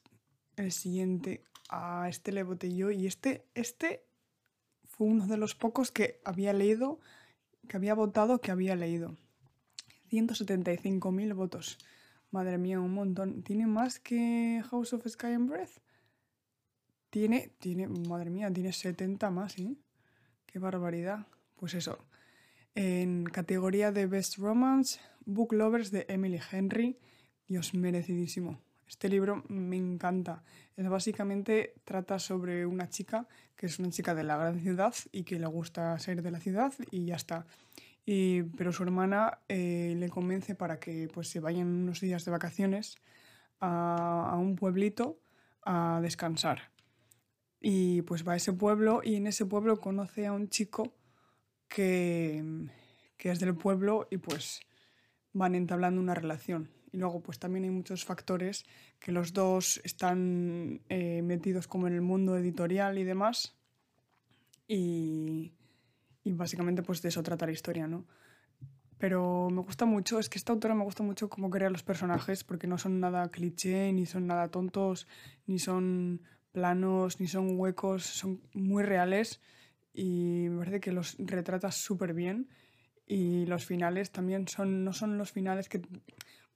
El 0.56 0.72
siguiente, 0.72 1.44
a 1.70 2.08
este 2.08 2.32
le 2.32 2.44
voté 2.44 2.74
yo 2.74 2.90
y 2.90 3.06
este, 3.06 3.46
este 3.54 4.06
fue 4.88 5.08
uno 5.08 5.28
de 5.28 5.38
los 5.38 5.56
pocos 5.56 5.92
que 5.92 6.22
había 6.24 6.54
leído, 6.54 7.00
que 7.68 7.76
había 7.76 7.94
votado, 7.94 8.40
que 8.40 8.52
había 8.52 8.76
leído. 8.76 9.18
175.000 10.10 11.36
votos. 11.36 11.78
Madre 12.38 12.60
mía, 12.60 12.80
un 12.80 12.94
montón. 12.94 13.42
¿Tiene 13.42 13.66
más 13.66 14.00
que 14.00 14.62
House 14.70 14.94
of 14.94 15.08
Sky 15.08 15.34
and 15.34 15.50
Breath? 15.50 15.82
Tiene, 17.10 17.50
tiene, 17.58 17.88
madre 17.88 18.30
mía, 18.30 18.54
tiene 18.54 18.72
70 18.74 19.32
más, 19.32 19.58
¿eh? 19.58 19.76
Qué 20.46 20.60
barbaridad. 20.60 21.26
Pues 21.56 21.74
eso. 21.74 21.98
En 22.76 23.26
categoría 23.26 23.92
de 23.92 24.06
Best 24.06 24.38
Romance, 24.38 25.00
Book 25.26 25.52
Lovers 25.52 25.90
de 25.90 26.06
Emily 26.10 26.40
Henry. 26.52 27.00
Dios, 27.48 27.74
merecidísimo. 27.74 28.60
Este 28.88 29.10
libro 29.10 29.44
me 29.48 29.78
encanta. 29.78 30.44
Es 30.76 30.88
básicamente 30.88 31.74
trata 31.86 32.20
sobre 32.20 32.68
una 32.68 32.88
chica 32.88 33.28
que 33.56 33.66
es 33.66 33.80
una 33.80 33.90
chica 33.90 34.14
de 34.14 34.24
la 34.24 34.38
gran 34.38 34.62
ciudad 34.62 34.94
y 35.12 35.24
que 35.24 35.40
le 35.40 35.48
gusta 35.48 35.98
ser 35.98 36.22
de 36.22 36.30
la 36.30 36.40
ciudad 36.40 36.72
y 36.92 37.06
ya 37.06 37.16
está 37.16 37.48
pero 38.56 38.72
su 38.72 38.84
hermana 38.84 39.40
eh, 39.50 39.94
le 39.98 40.08
convence 40.08 40.56
para 40.56 40.80
que 40.80 41.10
pues, 41.14 41.28
se 41.28 41.42
vayan 41.42 41.68
unos 41.68 42.00
días 42.00 42.24
de 42.24 42.32
vacaciones 42.32 42.96
a, 43.60 44.34
un 44.40 44.56
pueblito 44.56 45.20
a 45.64 46.00
descansar. 46.02 46.72
Y 47.60 48.04
pues 48.04 48.26
va 48.26 48.34
a 48.34 48.36
ese 48.38 48.54
pueblo 48.54 49.02
y 49.04 49.16
en 49.16 49.28
ese 49.28 49.46
pueblo 49.46 49.82
conoce 49.82 50.26
a 50.26 50.32
un 50.32 50.48
chico 50.48 50.96
que, 51.68 52.70
que 53.18 53.32
es 53.32 53.42
del 53.42 53.56
pueblo 53.56 54.08
y 54.10 54.18
pues 54.18 54.62
van 55.34 55.56
entablando 55.56 56.00
una 56.00 56.16
relación. 56.16 56.70
Y 56.94 56.98
luego 57.00 57.22
pues 57.22 57.40
también 57.40 57.66
hay 57.66 57.72
muchos 57.72 58.06
factores 58.06 58.66
que 59.02 59.12
los 59.12 59.34
dos 59.34 59.82
están 59.84 60.80
eh, 60.88 61.22
metidos 61.24 61.68
como 61.68 61.88
en 61.88 61.94
el 61.94 62.02
mundo 62.02 62.38
editorial 62.38 62.98
y 63.00 63.04
demás. 63.04 63.58
Y, 64.66 65.57
y 66.28 66.34
básicamente 66.34 66.84
pues 66.84 67.02
de 67.02 67.10
eso 67.10 67.24
trata 67.24 67.46
la 67.46 67.54
historia, 67.54 67.88
¿no? 67.88 68.06
Pero 68.98 69.50
me 69.50 69.62
gusta 69.62 69.86
mucho, 69.86 70.20
es 70.20 70.28
que 70.28 70.38
esta 70.38 70.52
autora 70.52 70.74
me 70.74 70.84
gusta 70.84 71.04
mucho 71.04 71.30
cómo 71.30 71.50
crea 71.50 71.70
los 71.70 71.84
personajes, 71.84 72.44
porque 72.44 72.68
no 72.68 72.78
son 72.78 73.00
nada 73.00 73.30
cliché, 73.30 73.94
ni 73.94 74.06
son 74.06 74.28
nada 74.28 74.50
tontos, 74.50 75.08
ni 75.46 75.60
son 75.60 76.22
planos, 76.52 77.20
ni 77.20 77.28
son 77.28 77.58
huecos, 77.60 78.04
son 78.04 78.42
muy 78.54 78.84
reales 78.84 79.40
y 79.94 80.48
me 80.50 80.60
parece 80.60 80.80
que 80.80 80.92
los 80.92 81.16
retrata 81.20 81.72
súper 81.72 82.14
bien. 82.14 82.50
Y 83.06 83.46
los 83.46 83.66
finales 83.66 84.12
también 84.12 84.48
son, 84.50 84.84
no 84.84 84.92
son 84.92 85.18
los 85.18 85.32
finales 85.32 85.70
que, 85.70 85.82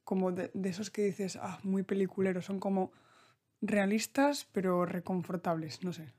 como 0.03 0.33
de, 0.33 0.51
de 0.53 0.69
esos 0.69 0.89
que 0.89 1.03
dices, 1.03 1.37
ah, 1.41 1.59
muy 1.63 1.83
peliculeros, 1.83 2.45
son 2.45 2.59
como 2.59 2.91
realistas 3.61 4.49
pero 4.51 4.85
reconfortables, 4.85 5.83
no 5.83 5.93
sé. 5.93 6.11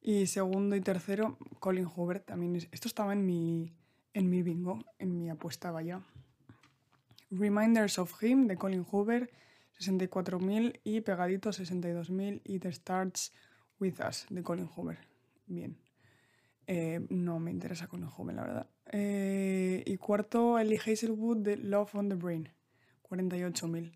Y 0.00 0.26
segundo 0.26 0.76
y 0.76 0.80
tercero, 0.80 1.36
Colin 1.58 1.86
Hoover 1.86 2.20
también. 2.20 2.56
esto 2.56 2.88
estaba 2.88 3.12
en 3.12 3.26
mi, 3.26 3.72
en 4.14 4.30
mi 4.30 4.42
bingo, 4.42 4.84
en 4.98 5.16
mi 5.16 5.28
apuesta, 5.28 5.70
vaya. 5.70 6.02
Reminders 7.30 7.98
of 7.98 8.22
Him 8.22 8.46
de 8.46 8.56
Colin 8.56 8.84
Hoover, 8.90 9.30
64.000 9.78 10.80
y 10.84 11.00
pegadito 11.02 11.50
62.000 11.50 12.40
y 12.44 12.58
The 12.58 12.72
Starts 12.72 13.32
With 13.80 14.00
Us 14.06 14.26
de 14.30 14.42
Colin 14.42 14.68
Hoover. 14.74 14.98
Bien. 15.46 15.76
Eh, 16.66 17.06
no 17.10 17.38
me 17.38 17.50
interesa 17.50 17.86
Colin 17.86 18.08
Hoover, 18.08 18.34
la 18.34 18.42
verdad. 18.42 18.66
Eh, 18.92 19.82
y 19.86 19.96
cuarto, 19.96 20.58
Ellie 20.58 20.78
Hazelwood 20.78 21.38
de 21.38 21.56
Love 21.56 21.94
on 21.94 22.08
the 22.08 22.14
Brain, 22.14 22.48
48.000. 23.08 23.92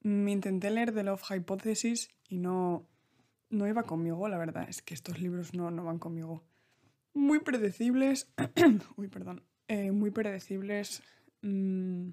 Me 0.00 0.32
intenté 0.32 0.70
leer 0.70 0.92
The 0.92 1.02
Love 1.02 1.22
Hypothesis 1.30 2.10
y 2.28 2.38
no, 2.38 2.86
no 3.50 3.68
iba 3.68 3.82
conmigo, 3.82 4.28
la 4.28 4.38
verdad. 4.38 4.66
Es 4.68 4.82
que 4.82 4.94
estos 4.94 5.20
libros 5.20 5.54
no, 5.54 5.70
no 5.70 5.84
van 5.84 5.98
conmigo. 5.98 6.44
Muy 7.12 7.40
predecibles. 7.40 8.32
Uy, 8.96 9.08
perdón. 9.08 9.42
Eh, 9.68 9.92
muy 9.92 10.10
predecibles. 10.10 11.02
Mmm, 11.42 12.10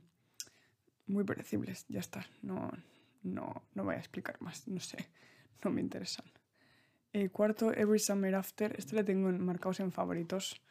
muy 1.08 1.24
predecibles, 1.24 1.86
ya 1.90 2.00
está. 2.00 2.26
No, 2.42 2.72
no, 3.24 3.64
no 3.74 3.84
voy 3.84 3.96
a 3.96 4.00
explicar 4.00 4.42
más, 4.42 4.68
no 4.68 4.80
sé, 4.80 5.10
no 5.64 5.72
me 5.72 5.82
interesan. 5.82 6.26
El 7.14 7.32
cuarto, 7.32 7.74
Every 7.74 8.00
Summer 8.00 8.36
After, 8.36 8.74
este 8.78 8.96
le 8.96 9.04
tengo 9.04 9.32
marcados 9.32 9.82
en 9.82 9.92
favoritos. 9.92 10.62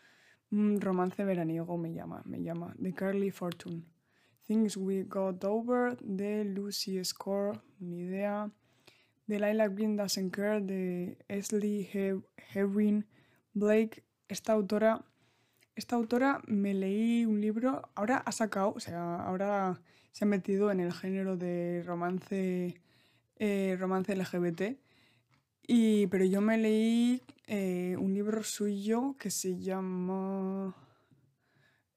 Un 0.51 0.81
romance 0.81 1.25
veraniego 1.25 1.77
me 1.77 1.93
llama, 1.93 2.23
me 2.25 2.43
llama, 2.43 2.75
de 2.79 2.93
Carly 2.95 3.31
Fortune. 3.31 3.85
Things 4.47 4.77
We 4.77 5.05
Got 5.05 5.45
Over, 5.45 5.97
de 6.03 6.45
Lucy 6.45 7.05
Score, 7.05 7.61
ni 7.79 8.01
idea. 8.01 8.51
De 9.31 9.39
Lila 9.39 9.69
Green 9.69 9.97
Doesn't 9.97 10.33
Care, 10.33 10.61
de 10.61 11.17
Esli 11.29 11.89
Herring 12.53 13.07
Blake. 13.55 14.03
Esta 14.27 14.55
autora, 14.55 15.05
esta 15.77 15.95
autora 15.95 16.43
me 16.49 16.75
leí 16.75 17.25
un 17.27 17.41
libro, 17.41 17.89
ahora 17.95 18.17
ha 18.17 18.33
sacado, 18.33 18.73
o 18.75 18.81
sea, 18.81 19.23
ahora 19.23 19.81
se 20.11 20.25
ha 20.25 20.27
metido 20.27 20.73
en 20.73 20.81
el 20.81 20.93
género 20.93 21.37
de 21.37 21.85
romance, 21.87 22.75
eh, 23.37 23.77
romance 23.79 24.17
LGBT. 24.17 24.81
Y, 25.65 26.09
pero 26.09 26.25
yo 26.25 26.41
me 26.41 26.59
leí 26.59 27.23
eh, 27.47 27.95
un 28.01 28.13
libro 28.13 28.43
suyo 28.43 29.15
que 29.17 29.31
se 29.31 29.61
llama... 29.61 30.75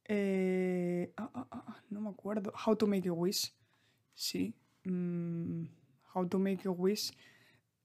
Eh, 0.05 1.11
ah, 1.17 1.31
ah, 1.33 1.47
ah, 1.49 1.83
no 1.89 1.99
me 1.99 2.09
acuerdo. 2.09 2.53
How 2.63 2.75
to 2.75 2.85
Make 2.85 3.09
a 3.09 3.11
Wish. 3.11 3.55
Sí. 4.13 4.53
Mm, 4.83 5.63
How 6.13 6.27
to 6.27 6.39
Make 6.39 6.67
a 6.67 6.71
Wish. 6.71 7.11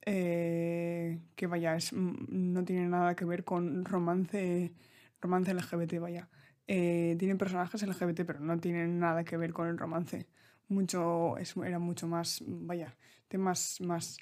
que 0.01 1.47
vaya, 1.47 1.75
es, 1.75 1.93
mm, 1.93 2.53
no 2.53 2.63
tiene 2.63 2.87
nada 2.87 3.15
que 3.15 3.25
ver 3.25 3.43
con 3.43 3.85
romance, 3.85 4.73
romance 5.21 5.51
LGBT, 5.53 5.99
vaya. 5.99 6.29
Eh, 6.71 7.15
tienen 7.17 7.39
personajes 7.39 7.81
LGBT, 7.81 8.25
pero 8.25 8.39
no 8.39 8.59
tienen 8.59 8.99
nada 8.99 9.23
que 9.23 9.37
ver 9.37 9.53
con 9.53 9.67
el 9.67 9.77
romance. 9.77 10.27
Mucho, 10.67 11.35
era 11.65 11.79
mucho 11.79 12.07
más, 12.07 12.43
vaya, 12.45 12.95
temas 13.27 13.81
más 13.81 14.17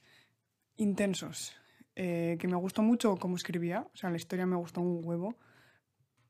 intensos. 0.78 1.54
Eh, 1.96 2.38
que 2.40 2.48
me 2.48 2.56
gustó 2.56 2.84
mucho 2.84 3.18
cómo 3.18 3.36
escribía, 3.36 3.88
o 3.94 3.98
sea, 3.98 4.12
la 4.12 4.16
historia 4.16 4.46
me 4.46 4.56
gustó 4.56 4.80
un 4.80 5.04
huevo, 5.04 5.36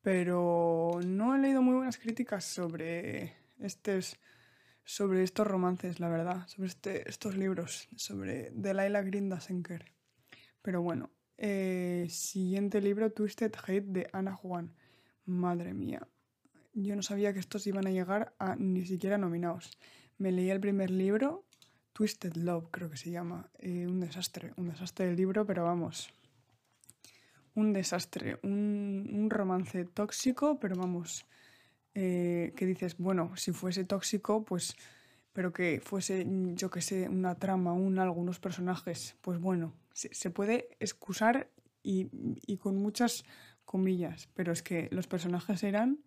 pero 0.01 0.99
no 1.06 1.36
he 1.36 1.39
leído 1.39 1.62
muy 1.62 1.75
buenas 1.75 1.99
críticas 1.99 2.45
sobre 2.45 3.34
estos, 3.60 4.17
sobre 4.88 5.21
estos 5.21 5.45
romances, 5.45 6.00
la 6.00 6.08
verdad, 6.08 6.47
sobre 6.47 6.69
este, 6.69 7.10
estos 7.10 7.36
libros, 7.36 7.89
sobre 7.97 8.52
Delilah 8.52 9.02
Grindasenker. 9.02 9.91
Pero 10.62 10.82
bueno, 10.82 11.12
eh, 11.38 12.08
siguiente 12.10 12.80
libro, 12.80 13.12
Twisted 13.12 13.52
Hate 13.62 13.86
de 13.86 14.10
Ana 14.13 14.34
Juan. 14.34 14.73
Madre 15.26 15.73
mía, 15.73 16.08
yo 16.73 16.95
no 16.95 17.02
sabía 17.02 17.34
que 17.34 17.39
estos 17.39 17.67
iban 17.67 17.86
a 17.86 17.91
llegar 17.91 18.34
a 18.39 18.56
ni 18.56 18.86
siquiera 18.86 19.17
nominados. 19.17 19.78
Me 20.17 20.32
leí 20.32 20.50
el 20.50 20.62
primer 20.62 20.89
libro, 20.89 21.43
Twisted 21.91 22.36
Love 22.36 22.69
creo 22.71 22.89
que 22.89 22.95
se 22.95 23.12
llama. 23.12 23.50
Eh, 23.60 23.86
un 23.88 24.00
desastre, 24.00 24.54
un 24.56 24.69
desastre 24.69 25.08
del 25.08 25.17
libro, 25.17 25.45
pero 25.45 25.65
vamos. 25.65 26.13
Un 27.56 27.73
desastre, 27.73 28.39
un, 28.41 29.28
romance 29.30 29.84
tóxico, 29.84 30.58
pero 30.62 30.78
vamos. 30.78 31.26
Eh, 31.99 32.53
que 32.55 32.67
dices, 32.67 32.95
bueno, 32.99 33.36
si 33.36 33.53
fuese 33.53 33.83
tóxico, 33.83 34.45
pues. 34.45 34.75
Pero 35.33 35.51
que 35.51 35.81
fuese, 35.83 36.27
yo 36.53 36.69
que 36.69 36.81
sé, 36.81 37.10
una 37.10 37.33
trama, 37.36 37.73
un 37.73 37.97
algunos 37.97 38.39
personajes, 38.39 39.15
pues 39.21 39.39
bueno, 39.39 39.73
se, 39.93 40.13
se 40.13 40.29
puede 40.29 40.69
excusar 40.79 41.49
y, 41.81 42.10
y 42.45 42.57
con 42.57 42.77
muchas 42.77 43.23
comillas, 43.65 44.29
pero 44.33 44.51
es 44.51 44.62
que 44.62 44.89
los 44.91 45.07
personajes 45.07 45.63
eran, 45.63 45.99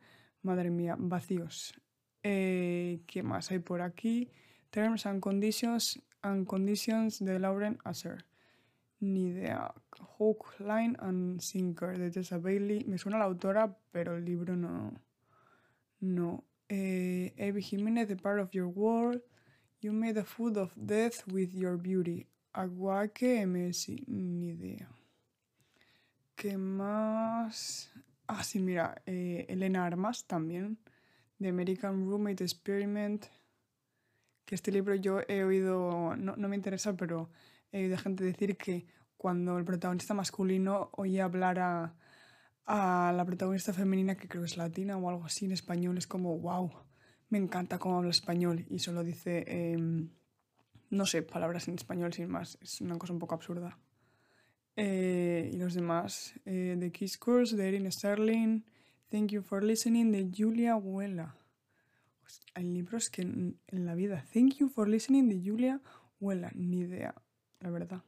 madre 0.42 0.70
mía, 0.70 0.96
vacíos. 0.98 1.74
Eh, 2.22 3.00
¿Qué 3.06 3.22
más 3.22 3.50
hay 3.50 3.58
por 3.58 3.82
aquí? 3.82 4.30
Terms 4.70 5.06
and 5.06 5.20
Conditions 5.20 6.00
and 6.22 6.46
Conditions 6.46 7.18
de 7.24 7.38
Lauren 7.38 7.78
Asher. 7.84 8.24
Ni 9.00 9.28
idea. 9.28 9.74
Hook, 10.18 10.54
Line 10.60 10.96
and 11.00 11.40
Sinker 11.40 11.98
de 11.98 12.10
Tessa 12.10 12.38
Bailey. 12.38 12.84
Me 12.84 12.98
suena 12.98 13.18
la 13.18 13.24
autora, 13.24 13.76
pero 13.90 14.16
el 14.16 14.24
libro 14.24 14.56
no. 14.56 14.92
No. 16.00 16.44
Eh, 16.68 17.34
Abby 17.38 17.62
Jiménez, 17.62 18.08
The 18.08 18.16
Part 18.16 18.40
of 18.40 18.50
Your 18.52 18.68
World. 18.68 19.22
You 19.80 19.92
made 19.92 20.14
the 20.14 20.24
food 20.24 20.56
of 20.56 20.72
death 20.76 21.26
with 21.26 21.54
your 21.54 21.76
beauty. 21.76 22.26
Aguaque 22.52 23.46
Messi. 23.46 24.04
Ni 24.06 24.50
idea. 24.50 24.88
¿Qué 26.34 26.56
más? 26.56 27.90
Ah, 28.26 28.42
sí, 28.42 28.60
mira, 28.60 29.02
eh, 29.04 29.44
Elena 29.48 29.84
Armas 29.84 30.24
también, 30.24 30.78
de 31.38 31.48
American 31.48 32.08
Roommate 32.08 32.44
Experiment, 32.44 33.26
que 34.46 34.54
este 34.54 34.72
libro 34.72 34.94
yo 34.94 35.20
he 35.28 35.44
oído, 35.44 36.16
no, 36.16 36.36
me 36.48 36.56
interesa, 36.56 36.96
pero 36.96 37.28
he 37.72 37.82
oído 37.84 37.98
gente 37.98 38.24
decir 38.24 38.56
que 38.56 38.86
cuando 39.16 39.58
el 39.58 39.64
protagonista 39.64 40.14
masculino 40.14 40.90
oye 40.92 41.20
hablar 41.20 41.58
a, 41.58 41.94
la 42.70 43.24
protagonista 43.26 43.72
femenina, 43.72 44.16
que 44.16 44.28
creo 44.28 44.42
que 44.42 44.46
es 44.46 44.56
latina 44.56 44.96
o 44.96 45.08
algo 45.08 45.24
así 45.24 45.44
en 45.44 45.52
español, 45.52 45.98
es 45.98 46.06
como, 46.06 46.38
wow, 46.38 46.70
me 47.28 47.38
encanta 47.38 47.78
cómo 47.78 47.98
habla 47.98 48.10
español 48.10 48.64
y 48.68 48.78
solo 48.78 49.02
dice, 49.02 49.44
em, 49.46 50.10
no 50.90 51.06
sé, 51.06 51.22
palabras 51.22 51.68
en 51.68 51.74
español 51.74 52.12
sin 52.12 52.28
más, 52.28 52.58
es 52.60 52.80
una 52.80 52.98
cosa 52.98 53.12
un 53.12 53.18
poco 53.18 53.34
absurda. 53.34 53.78
Eh, 54.76 55.50
y 55.52 55.56
los 55.56 55.74
demás, 55.74 56.34
eh, 56.44 56.76
The 56.78 56.90
Kiss 56.92 57.18
Course 57.18 57.56
de 57.56 57.68
Erin 57.68 57.90
Sterling, 57.90 58.64
Thank 59.08 59.32
You 59.32 59.42
for 59.42 59.64
Listening 59.64 60.12
de 60.12 60.30
Julia 60.34 60.76
Huela. 60.76 61.36
Pues, 62.20 62.40
hay 62.54 62.64
libros 62.64 63.10
que 63.10 63.22
en, 63.22 63.58
la 63.68 63.94
vida, 63.94 64.24
Thank 64.32 64.58
You 64.58 64.68
for 64.68 64.88
Listening 64.88 65.28
de 65.28 65.42
Julia 65.44 65.80
Huela, 66.20 66.50
ni 66.54 66.80
idea, 66.80 67.14
la 67.58 67.70
verdad. 67.70 68.02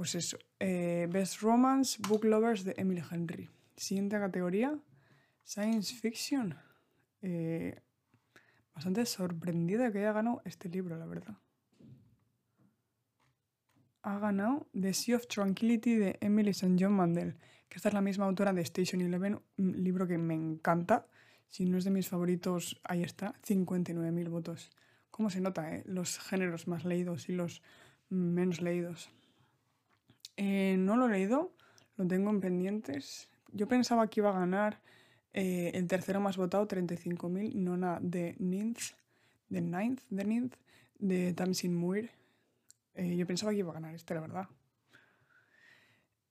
Pues 0.00 0.14
eso, 0.14 0.38
eh, 0.58 1.06
Best 1.10 1.42
Romance, 1.42 1.98
Book 2.08 2.24
Lovers 2.24 2.64
de 2.64 2.72
Emily 2.78 3.02
Henry. 3.10 3.50
Siguiente 3.76 4.18
categoría, 4.18 4.78
Science 5.44 5.94
Fiction. 5.94 6.56
bastante 8.74 9.04
sorprendida 9.04 9.92
que 9.92 9.98
haya 9.98 10.14
ganado 10.14 10.40
este 10.46 10.70
libro, 10.70 10.96
la 10.96 11.04
verdad 11.04 11.36
ha 14.02 14.18
ganado 14.18 14.68
The 14.72 14.94
Sea 14.94 15.16
of 15.16 15.26
Tranquility 15.26 15.96
de 15.96 16.16
Emily 16.22 16.52
St. 16.52 16.76
John 16.80 16.94
Mandel, 16.94 17.36
que 17.68 17.76
esta 17.76 17.88
es 17.88 17.94
la 17.94 18.00
misma 18.00 18.24
autora 18.24 18.54
de 18.54 18.62
Station 18.62 19.02
Eleven, 19.02 19.38
un 19.58 19.84
libro 19.84 20.06
que 20.06 20.16
me 20.16 20.32
encanta. 20.32 21.08
Si 21.46 21.66
no 21.66 21.76
es 21.76 21.84
de 21.84 21.90
mis 21.90 22.08
favoritos, 22.08 22.80
ahí 22.84 23.02
está, 23.02 23.34
59.000 23.46 24.30
votos. 24.30 24.70
¿Cómo 25.10 25.28
se 25.28 25.42
nota, 25.42 25.76
eh? 25.76 25.82
Los 25.84 26.18
géneros 26.18 26.68
más 26.68 26.86
leídos 26.86 27.28
y 27.28 27.32
los 27.32 27.60
menos 28.08 28.62
leídos. 28.62 29.10
Eh, 30.42 30.76
no 30.78 30.96
lo 30.96 31.06
he 31.06 31.10
leído, 31.10 31.52
lo 31.98 32.06
tengo 32.06 32.30
en 32.30 32.40
pendientes. 32.40 33.28
Yo 33.52 33.68
pensaba 33.68 34.08
que 34.08 34.20
iba 34.20 34.30
a 34.30 34.40
ganar 34.40 34.80
eh, 35.34 35.70
el 35.74 35.86
tercero 35.86 36.18
más 36.18 36.38
votado, 36.38 36.66
35.000, 36.66 37.52
Nona 37.56 37.98
de 38.00 38.36
Ninth, 38.38 38.94
de 39.50 39.60
Ninth, 39.60 40.00
de 40.08 40.24
Ninth, 40.24 40.54
de 40.98 41.34
Tamsin 41.34 41.74
Muir 41.74 42.10
eh, 42.94 43.16
yo 43.16 43.26
pensaba 43.26 43.52
que 43.52 43.58
iba 43.58 43.70
a 43.70 43.74
ganar 43.74 43.94
este, 43.94 44.14
la 44.14 44.20
verdad. 44.22 44.48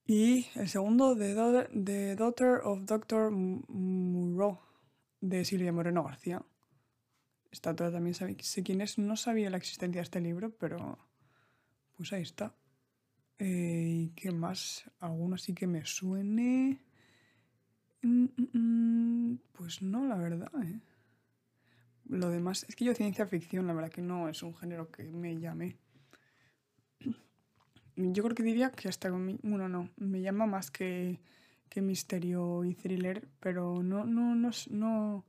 Y 0.05 0.47
el 0.55 0.67
segundo, 0.67 1.15
The 1.15 2.15
Daughter, 2.15 2.61
of 2.63 2.85
Dr. 2.85 3.29
Moreau. 3.31 4.59
de 5.21 5.45
Silvia 5.45 5.71
Moreno 5.71 6.03
García. 6.03 6.41
Esta 7.51 7.69
autora 7.69 7.91
también 7.91 8.15
sabe, 8.15 8.37
sé 8.41 8.63
quién 8.63 8.81
es, 8.81 8.97
no 8.97 9.15
sabía 9.17 9.49
la 9.51 9.57
existencia 9.57 9.99
de 9.99 10.03
este 10.03 10.19
libro, 10.19 10.51
pero 10.57 10.97
pues 11.95 12.11
ahí 12.13 12.23
está. 12.23 12.55
Eh, 13.39 14.07
¿Y 14.07 14.09
qué 14.09 14.31
más? 14.31 14.83
¿Alguno 14.99 15.37
sí 15.37 15.53
que 15.53 15.65
me 15.65 15.85
suene? 15.85 16.81
Mm, 18.01 18.25
mm, 18.35 18.57
mm, 18.57 19.39
pues 19.53 19.81
no, 19.81 20.05
la 20.05 20.17
verdad. 20.17 20.51
¿eh? 20.61 20.79
Lo 22.09 22.29
demás, 22.29 22.65
es 22.67 22.75
que 22.75 22.85
yo 22.85 22.93
ciencia 22.93 23.25
ficción, 23.27 23.65
la 23.65 23.73
verdad 23.73 23.91
que 23.91 24.01
no 24.01 24.27
es 24.27 24.43
un 24.43 24.55
género 24.55 24.91
que 24.91 25.03
me 25.03 25.39
llame. 25.39 25.77
Yo 27.95 28.23
creo 28.23 28.35
que 28.35 28.43
diría 28.43 28.71
que 28.71 28.87
hasta 28.89 29.09
con 29.09 29.39
Bueno, 29.43 29.69
no, 29.69 29.89
me 29.97 30.21
llama 30.21 30.45
más 30.45 30.71
que, 30.71 31.19
que 31.69 31.81
misterio 31.81 32.63
y 32.65 32.73
thriller, 32.75 33.27
pero 33.39 33.83
no, 33.83 34.05
no, 34.05 34.35
no, 34.35 34.49
no, 34.69 35.25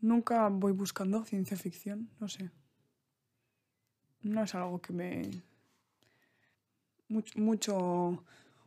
nunca 0.00 0.48
voy 0.48 0.72
buscando 0.72 1.24
ciencia 1.24 1.56
ficción, 1.56 2.10
no 2.20 2.28
sé. 2.28 2.50
No 4.22 4.42
es 4.42 4.54
algo 4.54 4.80
que 4.80 4.92
me... 4.92 5.30
Mucho, 7.14 7.38
mucho 7.38 8.24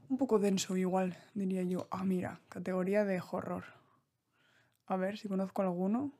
un 0.07 0.17
poco 0.17 0.39
denso 0.39 0.77
igual, 0.77 1.17
diría 1.33 1.63
yo. 1.63 1.89
Ah, 1.91 2.05
mira, 2.05 2.39
categoría 2.47 3.03
de 3.03 3.19
horror. 3.19 3.65
A 4.85 4.95
ver 4.95 5.17
si 5.17 5.27
conozco 5.27 5.63
alguno. 5.63 6.13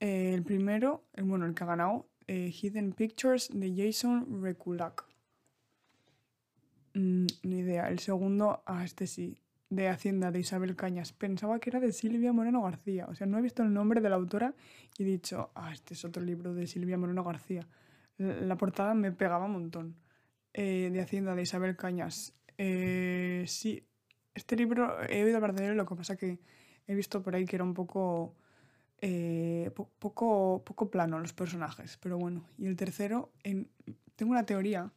El 0.00 0.42
primero, 0.42 1.04
el, 1.12 1.22
bueno, 1.26 1.46
el 1.46 1.54
que 1.54 1.62
ha 1.62 1.68
ganado, 1.68 2.08
eh, 2.26 2.52
Hidden 2.52 2.92
Pictures 2.92 3.50
de 3.54 3.72
Jason 3.72 4.42
Rekulak. 4.42 5.04
Mm, 6.94 7.26
ni 7.44 7.58
idea. 7.58 7.88
El 7.88 8.00
segundo, 8.00 8.64
ah, 8.66 8.82
este 8.82 9.06
sí, 9.06 9.38
de 9.70 9.88
Hacienda 9.88 10.32
de 10.32 10.40
Isabel 10.40 10.74
Cañas. 10.74 11.12
Pensaba 11.12 11.60
que 11.60 11.70
era 11.70 11.78
de 11.78 11.92
Silvia 11.92 12.32
Moreno 12.32 12.62
García. 12.62 13.06
O 13.08 13.14
sea, 13.14 13.28
no 13.28 13.38
he 13.38 13.42
visto 13.42 13.62
el 13.62 13.72
nombre 13.72 14.00
de 14.00 14.08
la 14.08 14.16
autora 14.16 14.54
y 14.98 15.04
he 15.04 15.06
dicho, 15.06 15.52
ah, 15.54 15.72
este 15.72 15.94
es 15.94 16.04
otro 16.04 16.20
libro 16.20 16.52
de 16.52 16.66
Silvia 16.66 16.98
Moreno 16.98 17.22
García. 17.22 17.64
La 18.18 18.56
portada 18.56 18.92
me 18.94 19.12
pegaba 19.12 19.44
un 19.44 19.52
montón. 19.52 20.03
Eh, 20.56 20.90
de 20.92 21.00
Hacienda 21.00 21.34
de 21.34 21.42
Isabel 21.42 21.74
Cañas. 21.74 22.32
Eh, 22.58 23.44
sí, 23.48 23.88
este 24.34 24.54
libro 24.54 25.02
he 25.08 25.24
oído 25.24 25.36
hablar 25.36 25.52
de 25.52 25.66
él, 25.66 25.76
lo 25.76 25.84
que 25.84 25.96
pasa 25.96 26.16
que 26.16 26.38
he 26.86 26.94
visto 26.94 27.22
por 27.22 27.34
ahí 27.34 27.44
que 27.44 27.56
era 27.56 27.64
un 27.64 27.74
poco, 27.74 28.36
eh, 29.00 29.72
poco, 29.74 30.62
poco 30.64 30.90
plano 30.92 31.18
los 31.18 31.32
personajes, 31.32 31.98
pero 32.00 32.18
bueno. 32.18 32.44
Y 32.56 32.66
el 32.66 32.76
tercero, 32.76 33.32
en, 33.42 33.68
tengo 34.14 34.30
una 34.30 34.46
teoría 34.46 34.92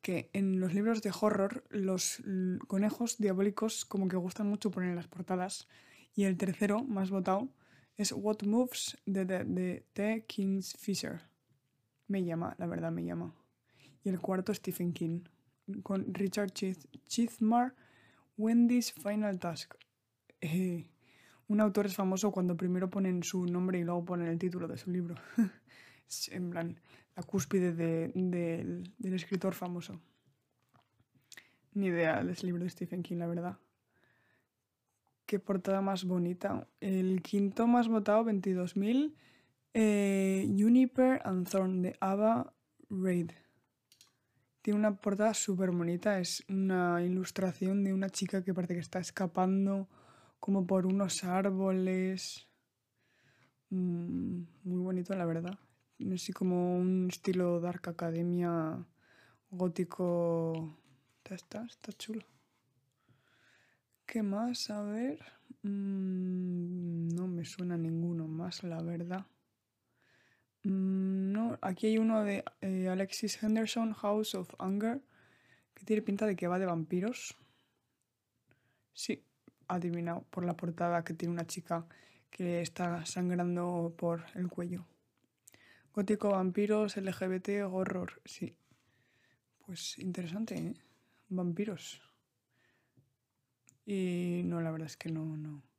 que 0.00 0.30
en 0.32 0.60
los 0.60 0.74
libros 0.74 1.02
de 1.02 1.12
horror 1.20 1.64
los 1.70 2.22
conejos 2.68 3.18
diabólicos 3.18 3.84
como 3.84 4.06
que 4.06 4.16
gustan 4.16 4.46
mucho 4.46 4.70
poner 4.70 4.90
en 4.90 4.96
las 4.96 5.08
portadas. 5.08 5.66
Y 6.14 6.24
el 6.24 6.36
tercero, 6.36 6.84
más 6.84 7.10
votado, 7.10 7.48
es 7.96 8.12
What 8.12 8.42
Moves 8.44 8.96
de, 9.06 9.24
de, 9.24 9.84
The 9.92 10.24
King's 10.26 10.76
Fisher. 10.78 11.20
Me 12.06 12.22
llama, 12.22 12.54
la 12.58 12.66
verdad 12.66 12.92
me 12.92 13.04
llama. 13.04 13.34
Y 14.02 14.08
el 14.08 14.20
cuarto, 14.20 14.54
Stephen 14.54 14.92
King, 14.92 15.20
con 15.82 16.12
Richard 16.14 16.52
Chizmar, 16.52 17.74
Wendy's 18.36 18.92
Final 18.92 19.38
Task. 19.38 19.74
Eh, 20.40 20.86
un 21.48 21.60
autor 21.60 21.86
es 21.86 21.94
famoso 21.94 22.30
cuando 22.30 22.56
primero 22.56 22.88
ponen 22.88 23.22
su 23.22 23.44
nombre 23.44 23.78
y 23.78 23.84
luego 23.84 24.04
ponen 24.04 24.28
el 24.28 24.38
título 24.38 24.68
de 24.68 24.78
su 24.78 24.90
libro. 24.90 25.16
en 26.30 26.50
plan, 26.50 26.80
la 27.16 27.22
cúspide 27.22 27.72
del, 27.72 28.92
escritor 29.02 29.54
famoso. 29.54 30.00
Ni 31.74 31.86
idea 31.86 32.22
de 32.24 32.32
ese 32.32 32.46
libro 32.46 32.64
de 32.64 32.70
Stephen 32.70 33.02
King, 33.02 33.18
la 33.18 33.26
verdad. 33.26 33.58
Qué 35.26 35.38
portada 35.38 35.80
más 35.80 36.04
bonita. 36.04 36.66
El 36.80 37.22
quinto 37.22 37.66
más 37.66 37.88
votado, 37.88 38.24
22.000. 38.24 39.14
Eh, 39.74 40.52
Juniper 40.58 41.20
and 41.24 41.48
Thorn 41.48 41.82
de 41.82 41.96
Ava 42.00 42.52
Reid. 42.88 43.30
Tiene 44.62 44.78
una 44.78 44.94
portada 44.96 45.34
súper 45.34 45.70
bonita. 45.70 46.18
Es 46.18 46.44
una 46.48 47.02
ilustración 47.02 47.84
de 47.84 47.92
una 47.92 48.10
chica 48.10 48.44
que 48.44 48.54
parece 48.54 48.74
que 48.74 48.80
está 48.80 48.98
escapando 48.98 49.88
como 50.38 50.66
por 50.66 50.86
unos 50.86 51.24
árboles. 51.24 52.48
Mm, 53.70 54.42
muy 54.64 54.80
bonito, 54.80 55.14
la 55.14 55.24
verdad 55.24 55.58
así 56.14 56.32
como 56.32 56.76
un 56.76 57.08
estilo 57.08 57.60
Dark 57.60 57.88
Academia 57.88 58.84
gótico. 59.50 60.76
Está, 61.24 61.64
está 61.64 61.92
chulo. 61.92 62.24
¿Qué 64.06 64.22
más? 64.22 64.70
A 64.70 64.82
ver. 64.82 65.20
Mm, 65.62 67.08
no 67.14 67.28
me 67.28 67.44
suena 67.44 67.76
ninguno 67.76 68.26
más, 68.26 68.64
la 68.64 68.82
verdad. 68.82 69.26
Mm, 70.62 71.32
no, 71.32 71.58
aquí 71.62 71.88
hay 71.88 71.98
uno 71.98 72.22
de 72.24 72.44
eh, 72.60 72.88
Alexis 72.88 73.42
Henderson, 73.42 73.92
House 73.94 74.34
of 74.34 74.50
Anger, 74.58 75.00
que 75.74 75.84
tiene 75.84 76.02
pinta 76.02 76.26
de 76.26 76.36
que 76.36 76.48
va 76.48 76.58
de 76.58 76.66
vampiros. 76.66 77.36
Sí, 78.92 79.24
adivinado 79.68 80.22
por 80.30 80.44
la 80.44 80.56
portada 80.56 81.04
que 81.04 81.14
tiene 81.14 81.32
una 81.34 81.46
chica 81.46 81.86
que 82.30 82.60
está 82.60 83.04
sangrando 83.06 83.94
por 83.96 84.24
el 84.34 84.48
cuello. 84.48 84.86
Gótico, 85.94 86.30
vampiros, 86.30 86.96
LGBT, 86.96 87.64
horror. 87.70 88.20
Sí. 88.24 88.54
Pues 89.66 89.98
interesante, 89.98 90.56
¿eh? 90.56 90.74
Vampiros. 91.28 92.02
Y 93.86 94.42
no, 94.44 94.60
la 94.60 94.70
verdad 94.70 94.86
es 94.86 94.96
que 94.96 95.10
no, 95.10 95.36
no. 95.36 95.69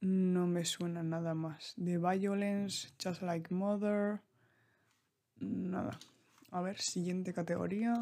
No 0.00 0.46
me 0.46 0.64
suena 0.64 1.02
nada 1.02 1.34
más. 1.34 1.74
The 1.76 1.98
Violence, 1.98 2.88
Just 3.02 3.22
Like 3.22 3.52
Mother. 3.52 4.20
Nada. 5.36 5.98
A 6.50 6.60
ver, 6.62 6.80
siguiente 6.80 7.32
categoría. 7.32 8.00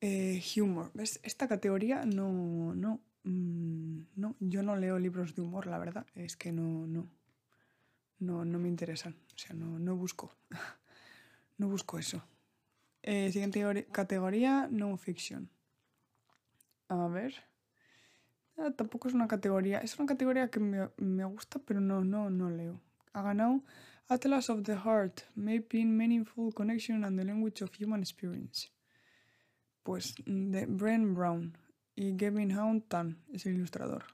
Eh, 0.00 0.42
humor. 0.56 0.90
¿Ves? 0.94 1.20
Esta 1.22 1.48
categoría 1.48 2.04
no, 2.04 2.74
no, 2.74 3.00
mm, 3.24 4.00
no. 4.16 4.36
Yo 4.40 4.62
no 4.62 4.76
leo 4.76 4.98
libros 4.98 5.34
de 5.34 5.42
humor, 5.42 5.66
la 5.66 5.78
verdad. 5.78 6.06
Es 6.14 6.36
que 6.36 6.52
no, 6.52 6.86
no 6.86 7.10
no, 8.20 8.44
no 8.44 8.58
me 8.58 8.68
interesan. 8.68 9.16
O 9.34 9.38
sea, 9.38 9.56
no, 9.56 9.78
no 9.78 9.96
busco. 9.96 10.32
no 11.58 11.68
busco 11.68 11.98
eso. 11.98 12.22
Eh, 13.02 13.32
siguiente 13.32 13.86
categoría, 13.90 14.68
no 14.70 14.96
fiction. 14.96 15.50
A 16.88 17.08
ver. 17.08 17.34
Ah, 18.62 18.70
tampoco 18.70 19.08
es 19.08 19.14
una 19.14 19.26
categoría. 19.26 19.78
Es 19.78 19.98
una 19.98 20.06
categoría 20.06 20.50
que 20.50 20.60
me, 20.60 20.90
me, 20.98 21.24
gusta, 21.24 21.58
pero 21.60 21.80
no, 21.80 22.04
no, 22.04 22.28
no 22.28 22.50
leo. 22.50 22.78
Ha 23.14 23.22
ganado 23.22 23.62
Atlas 24.08 24.50
of 24.50 24.64
the 24.64 24.76
Heart, 24.76 25.22
Mapping 25.34 25.96
Meaningful 25.96 26.52
Connection 26.52 27.04
and 27.04 27.18
the 27.18 27.24
Language 27.24 27.64
of 27.64 27.70
Human 27.80 28.00
Experience. 28.00 28.68
Pues 29.82 30.14
de 30.26 30.66
Brent 30.66 31.14
Brown 31.16 31.56
y 31.96 32.14
Gavin 32.14 32.52
Hound 32.52 32.86
Tan 32.88 33.16
es 33.32 33.46
el 33.46 33.54
ilustrador. 33.54 34.04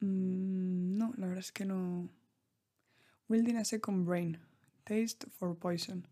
Mm, 0.00 0.98
no, 0.98 1.14
la 1.16 1.26
verdad 1.26 1.40
es 1.40 1.52
que 1.52 1.64
no. 1.64 2.10
Building 3.28 3.56
a 3.56 3.64
Second 3.64 4.06
Brain, 4.06 4.38
Taste 4.84 5.26
for 5.30 5.56
Poison. 5.56 6.06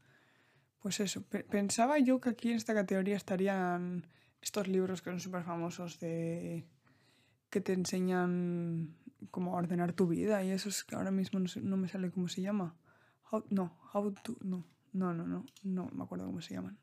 Pues 0.81 1.01
eso, 1.01 1.23
pensaba 1.23 1.99
yo 1.99 2.19
que 2.21 2.31
aquí 2.31 2.51
en 2.51 2.57
esta 2.57 2.73
categoría 2.73 3.17
estarían 3.17 4.07
estos 4.41 4.69
libros 4.69 5.03
que 5.03 5.11
son 5.11 5.21
súper 5.21 5.43
famosos 5.43 6.01
de 6.01 6.67
que 7.55 7.61
te 7.61 7.73
enseñan 7.73 8.97
cómo 9.31 9.55
ordenar 9.55 9.93
tu 9.93 10.09
vida 10.09 10.43
y 10.43 10.51
eso 10.51 10.71
es 10.71 10.83
que 10.83 10.97
ahora 10.97 11.13
mismo 11.13 11.39
no, 11.39 11.77
me 11.77 11.87
sale 11.87 12.11
cómo 12.11 12.27
se 12.27 12.43
llama. 12.43 12.75
no, 13.49 13.79
how 13.93 14.13
to, 14.13 14.37
no, 14.43 14.67
no, 14.93 15.15
no, 15.15 15.25
no, 15.25 15.47
no 15.63 15.89
me 15.93 16.03
acuerdo 16.03 16.27
cómo 16.27 16.41
se 16.41 16.55
llaman. 16.55 16.77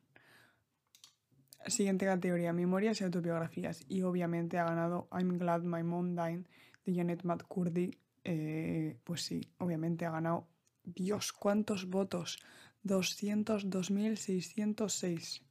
Siguiente 1.68 2.06
categoría, 2.06 2.54
memorias 2.54 3.02
y 3.02 3.04
autobiografías. 3.04 3.84
Y 3.90 4.04
obviamente 4.04 4.60
ha 4.60 4.64
ganado 4.64 5.10
I'm 5.12 5.38
Glad 5.38 5.64
My 5.64 5.84
Mom 5.84 6.16
Died 6.16 6.46
de 6.86 6.96
Janet 6.96 7.26
McCurdy 7.26 8.00
eh, 8.24 8.98
pues 9.04 9.24
sí, 9.24 9.52
obviamente 9.58 10.06
ha 10.06 10.12
ganado. 10.12 10.48
Dios, 10.86 11.34
¿cuántos 11.34 11.90
votos? 11.90 12.40
202.606. 12.86 15.42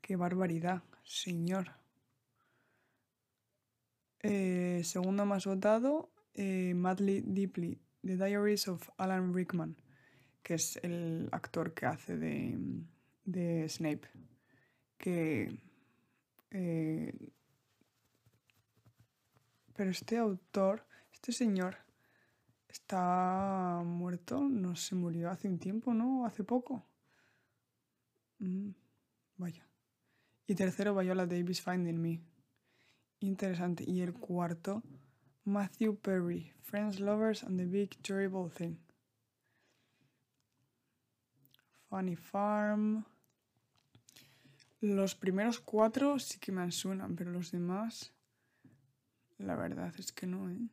Qué 0.00 0.16
barbaridad, 0.16 0.84
señor. 1.04 1.84
Eh, 4.22 4.82
segundo 4.84 5.24
más 5.26 5.46
votado, 5.46 6.10
eh, 6.34 6.74
Madly 6.74 7.22
Deeply, 7.24 7.78
The 8.02 8.16
Diaries 8.16 8.68
of 8.68 8.88
Alan 8.96 9.34
Rickman, 9.34 9.76
que 10.42 10.54
es 10.54 10.76
el 10.82 11.28
actor 11.32 11.74
que 11.74 11.86
hace 11.86 12.16
de, 12.16 12.58
de 13.24 13.68
Snape. 13.68 14.08
Que. 14.98 15.60
pero 19.74 19.90
este 19.90 20.16
autor 20.16 20.86
este 21.16 21.32
señor 21.32 21.78
está 22.68 23.82
muerto, 23.84 24.40
no 24.42 24.76
se 24.76 24.94
murió 24.94 25.30
hace 25.30 25.48
un 25.48 25.58
tiempo, 25.58 25.92
¿no? 25.92 26.24
Hace 26.24 26.44
poco. 26.44 26.86
Mm, 28.38 28.70
vaya. 29.36 29.66
Y 30.46 30.54
tercero, 30.54 30.94
Viola 30.94 31.26
Davis 31.26 31.62
Finding 31.62 32.00
Me. 32.00 32.20
Interesante. 33.20 33.84
Y 33.86 34.02
el 34.02 34.12
cuarto, 34.12 34.82
Matthew 35.44 35.96
Perry, 35.96 36.52
Friends, 36.62 37.00
Lovers 37.00 37.42
and 37.42 37.58
the 37.58 37.66
Big 37.66 37.96
Terrible 38.02 38.50
Thing. 38.50 38.76
Funny 41.88 42.16
Farm. 42.16 43.04
Los 44.80 45.14
primeros 45.14 45.58
cuatro 45.60 46.18
sí 46.18 46.38
que 46.38 46.52
me 46.52 46.70
suenan, 46.70 47.16
pero 47.16 47.30
los 47.30 47.50
demás, 47.50 48.12
la 49.38 49.56
verdad 49.56 49.94
es 49.98 50.12
que 50.12 50.26
no, 50.26 50.50
¿eh? 50.50 50.68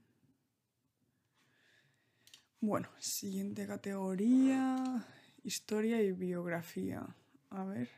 Bueno, 2.59 2.89
siguiente 2.97 3.67
categoría, 3.67 5.05
historia 5.43 6.01
y 6.01 6.11
biografía. 6.11 7.15
A 7.49 7.63
ver, 7.65 7.89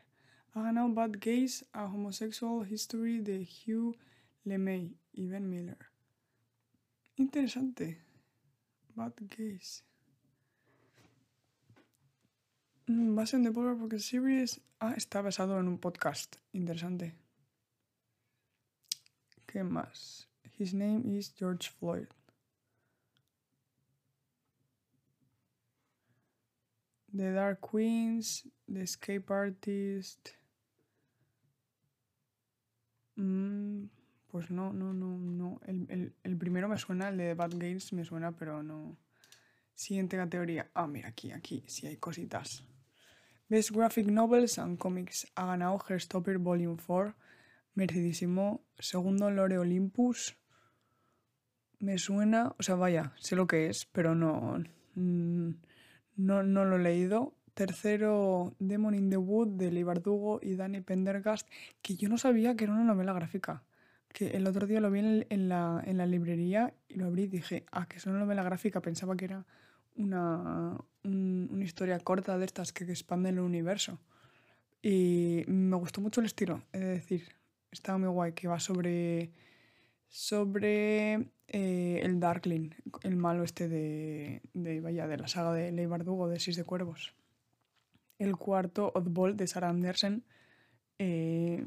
ha 0.54 0.62
ganado 0.62 0.92
Bad 0.92 1.12
Gays, 1.20 1.64
a 1.72 1.84
Homosexual 1.84 2.70
History 2.70 3.20
de 3.20 3.46
Hugh 3.46 3.96
LeMay 4.46 4.96
y 5.12 5.26
Ben 5.26 5.50
Miller. 5.50 5.90
Interesante. 7.16 8.00
Bad 8.94 9.14
Gays. 9.36 9.84
Mm, 12.86 13.16
Base 13.16 13.36
en 13.36 13.42
The 13.42 13.50
Polar 13.50 13.76
porque 13.76 13.98
Series. 13.98 14.60
Ah, 14.78 14.94
está 14.96 15.20
basado 15.20 15.58
en 15.58 15.66
un 15.66 15.78
podcast. 15.78 16.36
Interesante. 16.52 17.16
¿Qué 19.46 19.64
más? 19.64 20.28
His 20.58 20.72
name 20.72 21.02
is 21.04 21.34
George 21.36 21.70
Floyd. 21.78 22.08
The 27.12 27.32
Dark 27.32 27.60
Queens, 27.60 28.46
The 28.68 28.82
Escape 28.82 29.30
Artist. 29.30 30.34
Mm, 33.18 33.88
pues 34.36 34.50
no, 34.50 34.70
no, 34.70 34.92
no, 34.92 35.16
no. 35.16 35.60
El, 35.64 35.86
el, 35.88 36.14
el, 36.22 36.36
primero 36.36 36.68
me 36.68 36.76
suena, 36.76 37.08
el 37.08 37.16
de 37.16 37.32
Bad 37.32 37.52
Games 37.54 37.94
me 37.94 38.04
suena, 38.04 38.32
pero 38.32 38.62
no. 38.62 38.98
Siguiente 39.74 40.18
categoría. 40.18 40.70
Ah, 40.74 40.86
mira, 40.86 41.08
aquí, 41.08 41.32
aquí, 41.32 41.64
sí 41.68 41.86
hay 41.86 41.96
cositas. 41.96 42.62
Best 43.48 43.70
Graphic 43.70 44.08
Novels 44.08 44.58
and 44.58 44.76
Comics. 44.76 45.32
Ha 45.36 45.46
ganado 45.46 45.82
Herstopper 45.88 46.36
Volume 46.36 46.76
4. 46.86 47.14
Merecidísimo. 47.76 48.60
Segundo, 48.78 49.30
Lore 49.30 49.56
Olympus. 49.56 50.36
Me 51.78 51.96
suena, 51.96 52.54
o 52.58 52.62
sea, 52.62 52.74
vaya, 52.74 53.14
sé 53.18 53.36
lo 53.36 53.46
que 53.46 53.68
es, 53.68 53.86
pero 53.86 54.14
no. 54.14 54.62
Mm, 54.96 55.52
no, 56.16 56.42
no 56.42 56.66
lo 56.66 56.76
he 56.76 56.82
leído. 56.82 57.32
Tercero, 57.54 58.54
Demon 58.58 58.94
in 58.94 59.08
the 59.08 59.16
Wood 59.16 59.56
de 59.56 59.70
Lee 59.70 59.82
Bardugo 59.82 60.40
y 60.42 60.56
Danny 60.56 60.82
Pendergast, 60.82 61.48
que 61.80 61.96
yo 61.96 62.10
no 62.10 62.18
sabía 62.18 62.54
que 62.54 62.64
era 62.64 62.74
una 62.74 62.84
novela 62.84 63.14
gráfica. 63.14 63.62
Que 64.16 64.28
el 64.28 64.46
otro 64.46 64.66
día 64.66 64.80
lo 64.80 64.90
vi 64.90 65.00
en, 65.00 65.48
la, 65.50 65.82
en 65.84 65.98
la, 65.98 66.06
librería 66.06 66.72
y 66.88 66.94
lo 66.94 67.04
abrí 67.04 67.24
y 67.24 67.26
dije, 67.26 67.66
ah, 67.70 67.86
que 67.86 67.98
es 67.98 68.06
una 68.06 68.18
novela 68.18 68.42
gráfica. 68.42 68.80
Pensaba 68.80 69.14
que 69.14 69.26
era 69.26 69.44
una, 69.94 70.74
una 71.02 71.62
historia 71.62 71.98
corta 71.98 72.38
de 72.38 72.46
estas 72.46 72.72
que 72.72 72.84
expanden 72.84 73.34
el 73.34 73.40
universo. 73.40 74.00
Y 74.80 75.44
me 75.48 75.76
gustó 75.76 76.00
mucho 76.00 76.20
el 76.20 76.26
estilo, 76.26 76.62
es 76.72 76.80
decir, 76.80 77.28
estaba 77.70 77.98
muy 77.98 78.08
guay, 78.08 78.32
que 78.32 78.48
va 78.48 78.58
sobre, 78.58 79.32
sobre 80.08 81.28
eh, 81.48 82.00
el 82.02 82.18
Darkling, 82.18 82.70
el 83.02 83.16
malo 83.16 83.44
este 83.44 83.68
de, 83.68 84.40
de, 84.54 84.80
vaya, 84.80 85.06
de 85.06 85.18
la 85.18 85.28
saga 85.28 85.52
de 85.52 85.72
Ley 85.72 85.84
Bardugo 85.84 86.26
de 86.26 86.40
Seis 86.40 86.56
de 86.56 86.64
Cuervos. 86.64 87.14
El 88.18 88.34
cuarto, 88.36 88.92
Oddball, 88.94 89.36
de 89.36 89.46
Sarah 89.46 89.68
Andersen, 89.68 90.24
eh, 90.98 91.66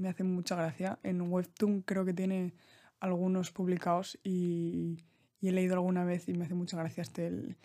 me 0.00 0.08
hace 0.08 0.24
mucha 0.24 0.56
gracia. 0.56 0.98
En 1.02 1.20
Webtoon 1.20 1.82
creo 1.82 2.04
que 2.04 2.14
tiene 2.14 2.54
algunos 2.98 3.50
publicados 3.50 4.18
y, 4.24 5.04
y, 5.40 5.48
he 5.48 5.52
leído 5.52 5.74
alguna 5.74 6.04
vez 6.04 6.28
y 6.28 6.34
me 6.34 6.44
hace 6.44 6.54
mucha 6.54 6.76
gracia 6.76 7.02
este, 7.02 7.26
el, 7.26 7.56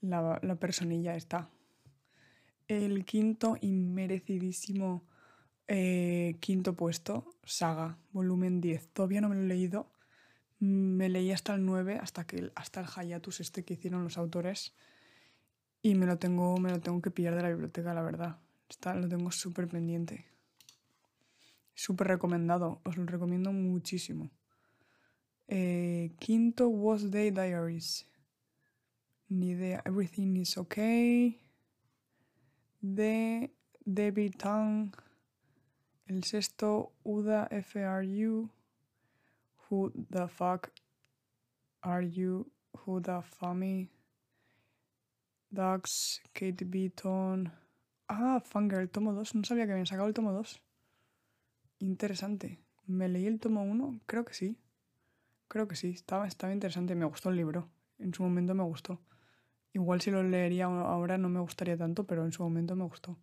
la, 0.00 0.38
la 0.42 0.54
personilla 0.56 1.16
está. 1.16 1.50
El 2.68 3.04
quinto 3.04 3.56
inmerecidísimo 3.60 5.04
eh, 5.66 6.36
quinto 6.40 6.74
puesto, 6.74 7.34
Saga, 7.44 7.98
volumen 8.12 8.60
10. 8.60 8.88
Todavía 8.88 9.20
no 9.20 9.28
me 9.28 9.36
lo 9.36 9.42
he 9.42 9.46
leído 9.46 9.90
me 10.60 11.08
leí 11.08 11.30
hasta 11.32 11.54
el 11.54 11.64
9, 11.64 11.98
hasta, 12.00 12.26
que, 12.26 12.50
hasta 12.54 12.80
el 12.80 13.08
hiatus 13.08 13.40
este 13.40 13.64
que 13.64 13.74
hicieron 13.74 14.04
los 14.04 14.18
autores. 14.18 14.74
Y 15.82 15.94
me 15.94 16.06
lo 16.06 16.18
tengo, 16.18 16.56
me 16.58 16.70
lo 16.70 16.80
tengo 16.80 17.00
que 17.00 17.10
pillar 17.10 17.36
de 17.36 17.42
la 17.42 17.50
biblioteca, 17.50 17.94
la 17.94 18.02
verdad. 18.02 18.38
Está, 18.68 18.94
lo 18.94 19.08
tengo 19.08 19.30
súper 19.30 19.68
pendiente. 19.68 20.26
Súper 21.78 22.08
recomendado, 22.08 22.80
os 22.82 22.96
lo 22.96 23.06
recomiendo 23.06 23.52
muchísimo. 23.52 24.32
Eh, 25.46 26.10
quinto, 26.18 26.68
Was 26.68 27.08
Day 27.08 27.30
Diaries. 27.30 28.04
Ni 29.28 29.52
idea. 29.52 29.80
Everything 29.86 30.34
is 30.38 30.58
okay. 30.58 31.38
De 32.80 33.54
Debbie 33.86 34.30
Tang. 34.30 34.92
El 36.08 36.24
sexto, 36.24 36.90
Uda 37.04 37.46
FRU. 37.62 38.50
Who 39.70 39.92
the 40.10 40.26
fuck 40.26 40.72
are 41.84 42.04
you? 42.04 42.50
Who 42.84 43.00
the 43.00 43.22
funny? 43.22 43.88
Dogs, 45.54 46.20
Kate 46.34 46.64
Beaton. 46.64 47.52
Ah, 48.08 48.40
Fangirl, 48.40 48.90
tomo 48.90 49.12
2. 49.12 49.36
No 49.36 49.44
sabía 49.44 49.66
que 49.66 49.72
habían 49.72 49.86
sacado 49.86 50.08
el 50.08 50.14
tomo 50.14 50.32
2. 50.32 50.60
Interesante. 51.78 52.58
¿Me 52.86 53.08
leí 53.08 53.26
el 53.26 53.40
tomo 53.40 53.62
1? 53.62 54.00
Creo 54.06 54.24
que 54.24 54.34
sí. 54.34 54.58
Creo 55.48 55.68
que 55.68 55.76
sí. 55.76 55.90
Estaba, 55.90 56.26
estaba 56.26 56.52
interesante. 56.52 56.94
Me 56.94 57.04
gustó 57.04 57.30
el 57.30 57.36
libro. 57.36 57.68
En 57.98 58.12
su 58.14 58.22
momento 58.22 58.54
me 58.54 58.64
gustó. 58.64 59.00
Igual 59.72 60.00
si 60.00 60.10
lo 60.10 60.22
leería 60.22 60.66
ahora 60.66 61.18
no 61.18 61.28
me 61.28 61.40
gustaría 61.40 61.76
tanto, 61.76 62.04
pero 62.04 62.24
en 62.24 62.32
su 62.32 62.42
momento 62.42 62.74
me 62.74 62.84
gustó. 62.84 63.16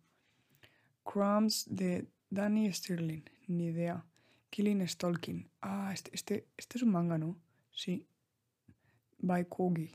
Crumbs 1.02 1.66
de 1.68 2.08
Danny 2.30 2.72
Stirling. 2.72 3.24
Ni 3.48 3.66
idea. 3.66 4.04
Killing 4.50 4.86
Stalking. 4.86 5.50
Ah, 5.60 5.90
este, 5.92 6.10
este, 6.14 6.48
este 6.56 6.78
es 6.78 6.82
un 6.82 6.92
manga, 6.92 7.18
¿no? 7.18 7.36
Sí. 7.70 8.06
By 9.18 9.46
Kogi. 9.46 9.92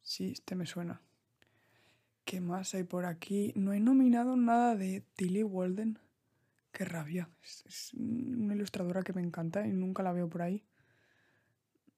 Sí, 0.00 0.32
este 0.32 0.54
me 0.54 0.66
suena. 0.66 1.02
¿Qué 2.24 2.40
más 2.40 2.74
hay 2.74 2.84
por 2.84 3.06
aquí? 3.06 3.52
No 3.56 3.72
he 3.72 3.80
nominado 3.80 4.36
nada 4.36 4.76
de 4.76 5.02
Tilly 5.16 5.42
Walden. 5.42 5.98
Qué 6.72 6.84
rabia. 6.84 7.28
Es, 7.42 7.92
una 7.94 8.54
ilustradora 8.54 9.02
que 9.02 9.12
me 9.12 9.20
encanta 9.20 9.66
y 9.66 9.72
nunca 9.72 10.02
la 10.02 10.12
veo 10.12 10.28
por 10.28 10.42
ahí. 10.42 10.64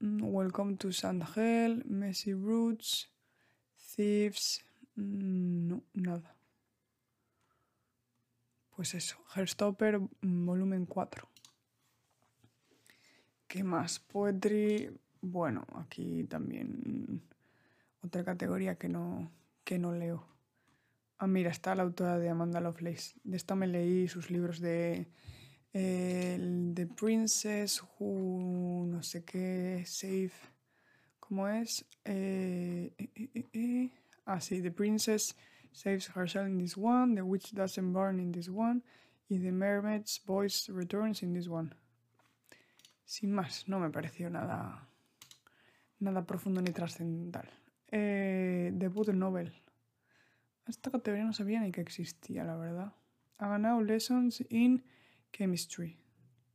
Mm, 0.01 0.23
Welcome 0.25 0.77
to 0.77 0.89
Hell, 1.37 1.85
Messy 1.87 2.33
Roots, 2.33 3.11
Thieves. 3.95 4.65
Mm, 4.97 5.69
no, 5.69 5.83
nada. 5.93 6.37
Pues 8.75 8.95
eso, 8.95 9.19
Herstopper 9.35 10.01
mm, 10.01 10.47
volumen 10.47 10.87
4. 10.87 11.29
¿Qué 13.47 13.63
más? 13.63 13.99
Poetry. 14.01 14.99
Bueno, 15.21 15.65
aquí 15.75 16.25
también 16.25 17.23
otra 18.03 18.25
categoría 18.25 18.77
que 18.77 18.89
no, 18.89 19.31
que 19.63 19.79
no 19.79 19.93
leo. 19.93 20.32
Ah, 21.23 21.29
mira, 21.29 21.53
está 21.53 21.77
la 21.77 21.85
autora 21.85 22.19
de 22.19 22.29
Amanda 22.29 22.61
Lovelace. 22.61 23.15
De 23.23 23.37
esta 23.37 23.55
me 23.55 23.69
leí 23.69 24.09
sus 24.09 24.29
libros 24.29 24.59
de 24.59 25.07
The 25.73 26.89
Princess 26.97 27.81
Who 27.81 28.87
no 28.89 29.05
sé 29.05 29.23
qué, 29.23 29.85
Safe. 29.87 30.33
¿Cómo 31.21 31.47
es? 31.47 31.85
Eh, 32.05 32.93
eh, 32.99 33.47
eh, 33.53 33.91
ah, 34.27 34.41
sí, 34.41 34.61
The 34.63 34.73
Princess 34.73 35.37
saves 35.71 36.11
herself 36.17 36.49
in 36.49 36.59
this 36.59 36.77
one, 36.77 37.15
The 37.15 37.23
Witch 37.23 37.53
doesn't 37.53 37.93
burn 37.93 38.19
in 38.19 38.33
this 38.33 38.49
one, 38.49 38.83
y 39.29 39.39
The 39.39 39.53
Mermaid's 39.53 40.21
Voice 40.27 40.73
returns 40.73 41.23
in 41.23 41.35
this 41.35 41.47
one. 41.47 41.71
Sin 43.05 43.33
más, 43.33 43.69
no 43.69 43.79
me 43.79 43.91
pareció 43.91 44.29
nada, 44.29 44.89
nada 46.01 46.27
profundo 46.27 46.61
ni 46.61 46.73
trascendental. 46.73 47.49
Eh, 47.93 48.73
debut 48.75 49.13
novel. 49.13 49.62
Esta 50.67 50.91
categoría 50.91 51.25
no 51.25 51.33
sabía 51.33 51.61
ni 51.61 51.73
que 51.73 51.81
existía, 51.81 52.45
la 52.45 52.57
verdad. 52.57 52.93
Ha 53.39 53.49
ganado 53.49 53.83
Lessons 53.83 54.45
in 54.51 54.85
Chemistry 55.33 55.99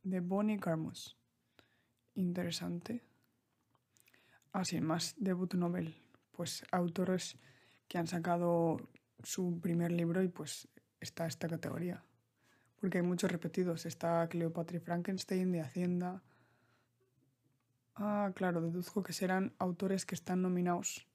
de 0.02 0.20
Bonnie 0.20 0.58
Carmus. 0.58 1.16
Interesante. 2.14 3.02
Ah, 4.52 4.64
sin 4.64 4.84
más, 4.84 5.14
debut 5.18 5.52
novel. 5.54 5.94
Pues 6.32 6.64
autores 6.70 7.36
que 7.86 7.98
han 7.98 8.06
sacado 8.06 8.88
su 9.22 9.60
primer 9.60 9.92
libro 9.92 10.22
y 10.22 10.28
pues 10.28 10.68
está 11.00 11.26
esta 11.26 11.48
categoría. 11.48 12.02
Porque 12.80 12.98
hay 12.98 13.04
muchos 13.04 13.30
repetidos. 13.30 13.84
Está 13.84 14.26
Cleopatra 14.28 14.78
y 14.78 14.80
Frankenstein 14.80 15.52
de 15.52 15.60
Hacienda. 15.60 16.22
Ah, 17.94 18.30
claro, 18.34 18.62
deduzco 18.62 19.02
que 19.02 19.12
serán 19.12 19.52
autores 19.58 20.06
que 20.06 20.14
están 20.14 20.40
nominados 20.40 21.07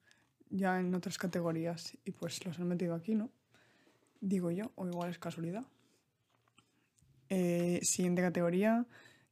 ya 0.54 0.80
en 0.80 0.94
otras 0.94 1.18
categorías 1.18 1.98
y 2.06 2.12
pues 2.12 2.46
los 2.46 2.60
han 2.60 2.68
metido 2.68 2.94
aquí, 2.94 3.16
¿no? 3.16 3.32
Digo 4.22 4.52
yo, 4.52 4.72
o 4.76 4.88
igual 4.88 5.10
es 5.10 5.18
casualidad. 5.20 5.66
Eh, 7.30 7.80
siguiente 7.82 8.22
categoría, 8.22 8.86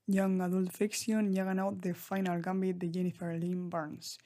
Young 0.07 0.41
Adult 0.41 0.71
Fiction 0.71 1.31
y 1.31 1.39
ha 1.39 1.43
ganado 1.43 1.77
The 1.79 1.93
Final 1.93 2.41
Gambit 2.41 2.77
de 2.77 2.91
Jennifer 2.91 3.39
Lynn 3.39 3.69
Barnes. 3.69 4.17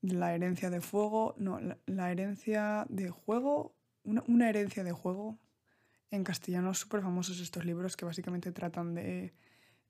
La 0.00 0.34
herencia 0.34 0.70
de 0.70 0.80
fuego, 0.80 1.34
no, 1.38 1.60
la, 1.86 2.12
herencia 2.12 2.86
de 2.88 3.10
juego, 3.10 3.74
una, 4.04 4.48
herencia 4.48 4.84
de 4.84 4.92
juego. 4.92 5.38
En 6.10 6.24
castellano 6.24 6.74
súper 6.74 7.00
famosos 7.00 7.40
estos 7.40 7.64
libros 7.64 7.96
que 7.96 8.04
básicamente 8.04 8.52
tratan 8.52 8.94
de 8.94 9.32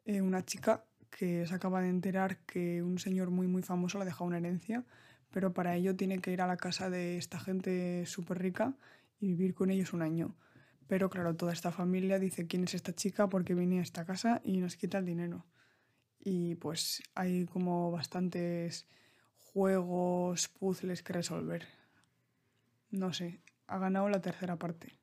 eh, 0.04 0.20
una 0.20 0.44
chica 0.44 0.84
que 1.10 1.46
se 1.46 1.54
acaba 1.54 1.82
de 1.82 1.88
enterar 1.88 2.38
que 2.46 2.82
un 2.82 2.98
señor 2.98 3.30
muy 3.30 3.48
muy 3.48 3.62
famoso 3.62 3.98
le 3.98 4.02
ha 4.02 4.06
dejado 4.06 4.26
una 4.26 4.38
herencia, 4.38 4.84
pero 5.32 5.52
para 5.52 5.74
ello 5.74 5.96
tiene 5.96 6.20
que 6.20 6.32
ir 6.32 6.42
a 6.42 6.46
la 6.46 6.56
casa 6.56 6.90
de 6.90 7.16
esta 7.16 7.40
gente 7.40 8.04
súper 8.06 8.38
rica 8.38 8.74
y 9.18 9.28
vivir 9.28 9.54
con 9.54 9.70
ellos 9.70 9.92
un 9.92 10.02
año. 10.02 10.36
Pero 10.86 11.08
claro, 11.08 11.34
toda 11.34 11.52
esta 11.52 11.72
familia 11.72 12.18
dice 12.18 12.46
quién 12.46 12.64
es 12.64 12.74
esta 12.74 12.94
chica 12.94 13.28
porque 13.28 13.54
viene 13.54 13.78
a 13.78 13.82
esta 13.82 14.04
casa 14.04 14.42
y 14.44 14.58
nos 14.58 14.76
quita 14.76 14.98
el 14.98 15.06
dinero. 15.06 15.46
Y 16.20 16.54
pues 16.56 17.02
hay 17.14 17.46
como 17.46 17.90
bastantes 17.90 18.86
juegos, 19.38 20.48
puzzles 20.48 21.02
que 21.02 21.14
resolver. 21.14 21.66
No 22.90 23.12
sé, 23.12 23.40
ha 23.66 23.78
ganado 23.78 24.08
la 24.08 24.20
tercera 24.20 24.56
parte. 24.56 24.98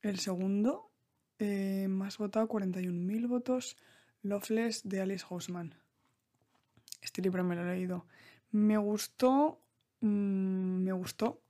El 0.00 0.20
segundo, 0.20 0.92
eh, 1.40 1.88
más 1.88 2.18
votado, 2.18 2.48
41.000 2.48 3.26
votos, 3.26 3.76
Loveless 4.22 4.88
de 4.88 5.00
Alice 5.00 5.26
Hausman. 5.28 5.74
Este 7.02 7.20
libro 7.22 7.42
me 7.42 7.56
lo 7.56 7.62
he 7.62 7.74
leído. 7.74 8.06
Me 8.56 8.78
gustó, 8.78 9.60
mm, 10.00 10.78
me 10.82 10.92
gustó, 10.92 11.42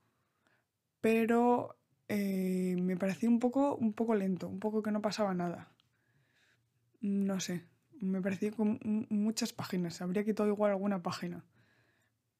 pero 1.01 1.79
eh, 2.09 2.75
me 2.81 2.97
pareció 2.97 3.29
un 3.29 3.38
poco, 3.38 3.77
un 3.77 3.92
poco 3.92 4.16
lento, 4.16 4.49
un 4.49 4.59
poco 4.59 4.83
que 4.83 4.90
no 4.90 5.01
pasaba 5.01 5.33
nada. 5.33 5.73
No 7.01 7.38
sé, 7.38 7.62
me 8.01 8.21
pareció 8.21 8.53
con 8.57 8.81
muchas 9.09 9.53
páginas, 9.53 10.03
habría 10.03 10.25
quitado 10.25 10.49
igual 10.49 10.73
alguna 10.73 11.01
página. 11.01 11.45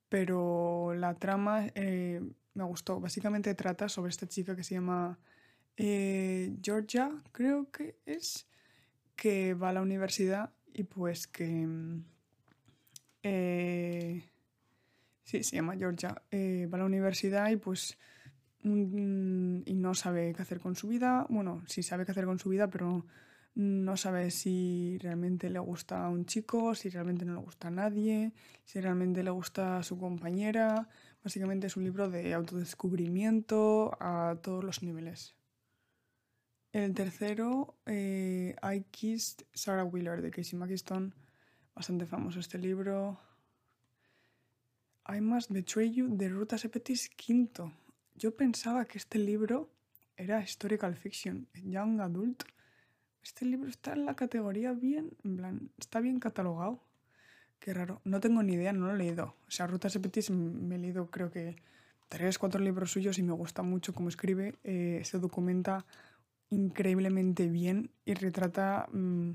Pero 0.09 0.95
la 0.95 1.15
trama 1.15 1.69
eh, 1.77 2.21
me 2.55 2.65
gustó. 2.65 2.99
Básicamente 2.99 3.55
trata 3.55 3.89
sobre 3.89 4.11
esta 4.11 4.27
chica 4.27 4.57
que 4.57 4.65
se 4.65 4.75
llama 4.75 5.17
eh, 5.77 6.57
Georgia, 6.61 7.23
creo 7.31 7.71
que 7.71 8.01
es, 8.05 8.49
que 9.15 9.55
va 9.55 9.69
a 9.69 9.75
la 9.75 9.83
universidad 9.83 10.53
y 10.75 10.83
pues 10.83 11.29
que... 11.29 11.47
Mm, 11.47 12.05
sí, 15.27 15.43
se 15.43 15.57
llama 15.57 15.77
Georgia. 15.77 16.15
va 16.33 16.77
a 16.77 16.79
la 16.79 16.87
universidad 16.87 17.51
y 17.51 17.57
pues 17.57 17.99
y 18.65 19.75
no 19.75 19.95
sabe 19.95 20.33
qué 20.35 20.43
hacer 20.43 20.61
con 20.61 20.75
su 20.75 20.89
vida. 20.89 21.27
Bueno, 21.29 21.63
sí 21.67 21.83
sabe 21.83 22.05
qué 22.05 22.13
hacer 22.13 22.25
con 22.25 22.39
su 22.39 22.49
vida, 22.49 22.69
pero 22.69 23.05
no 23.55 23.97
sabe 23.97 24.31
si 24.31 24.99
realmente 24.99 25.51
le 25.51 25.59
gusta 25.59 26.05
a 26.05 26.09
un 26.09 26.27
chico, 26.27 26.75
si 26.75 26.89
realmente 26.89 27.25
no 27.25 27.35
le 27.35 27.41
gusta 27.41 27.69
a 27.69 27.71
nadie, 27.71 28.33
si 28.65 28.81
realmente 28.81 29.23
le 29.23 29.31
gusta 29.31 29.79
a 29.79 29.83
su 29.83 29.99
compañera. 29.99 30.89
Básicamente 31.23 31.69
es 31.69 31.77
un 31.77 31.85
libro 31.85 32.11
de 32.11 32.35
autodescubrimiento 32.35 33.97
a 34.01 34.37
todos 34.43 34.65
los 34.65 34.83
niveles. 34.83 35.37
El 36.73 36.93
tercero, 36.93 37.79
eh, 37.87 38.55
I 38.63 38.85
Kissed 38.91 39.47
Sarah 39.55 39.85
Wheeler 39.85 40.21
de 40.21 40.31
Casey 40.31 40.59
McKiston, 40.59 41.15
bastante 41.75 42.05
famoso 42.05 42.41
este 42.41 42.59
libro. 42.59 43.19
I 45.09 45.21
Must 45.21 45.51
Betray 45.53 45.93
You 45.93 46.09
de 46.17 46.29
Ruta 46.29 46.59
Sepetis 46.59 47.09
quinto. 47.11 47.73
Yo 48.17 48.35
pensaba 48.35 48.87
que 48.87 48.99
este 48.99 49.19
libro 49.19 49.71
era 50.17 50.43
historical 50.43 50.97
fiction, 50.97 51.47
young 51.63 52.01
adult. 52.01 52.43
Este 53.23 53.45
libro 53.45 53.69
está 53.69 53.93
en 53.93 54.05
la 54.05 54.17
categoría 54.17 54.73
bien, 54.73 55.17
en 55.23 55.37
plan, 55.37 55.71
está 55.79 56.01
bien 56.01 56.19
catalogado. 56.19 56.83
Qué 57.61 57.73
raro. 57.73 58.01
No 58.05 58.19
tengo 58.19 58.43
ni 58.43 58.55
idea, 58.55 58.73
no 58.73 58.87
lo 58.87 58.95
he 58.95 58.99
leído. 58.99 59.37
O 59.47 59.51
sea, 59.51 59.69
Rutas 59.69 59.93
Sepetis 59.93 60.31
me 60.31 60.75
he 60.75 60.79
leído 60.79 61.09
creo 61.09 61.31
que 61.31 61.55
tres, 62.09 62.39
cuatro 62.39 62.61
libros 62.61 62.91
suyos 62.91 63.19
y 63.19 63.23
me 63.23 63.33
gusta 63.33 63.63
mucho 63.63 63.95
cómo 63.95 64.09
escribe. 64.09 64.57
Eh, 64.65 65.03
se 65.05 65.19
documenta 65.19 65.87
increíblemente 66.51 67.49
bien 67.49 67.91
y 68.05 68.15
retrata 68.15 68.89
mm, 68.93 69.31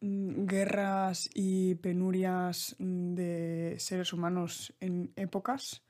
guerras 0.00 1.28
y 1.34 1.74
penurias 1.76 2.76
mm, 2.78 3.14
de 3.14 3.76
seres 3.78 4.12
humanos 4.12 4.74
en 4.80 5.12
épocas 5.16 5.82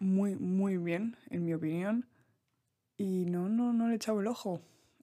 muy, 0.00 0.36
muy 0.36 0.76
bien, 0.76 1.16
en 1.30 1.44
mi 1.44 1.54
opinión. 1.54 2.06
Y 2.96 3.26
no, 3.26 3.48
no, 3.48 3.72
no 3.72 3.86
le 3.86 3.94
he 3.94 3.96
echado 3.96 4.20
el 4.20 4.26
ojo. 4.26 4.60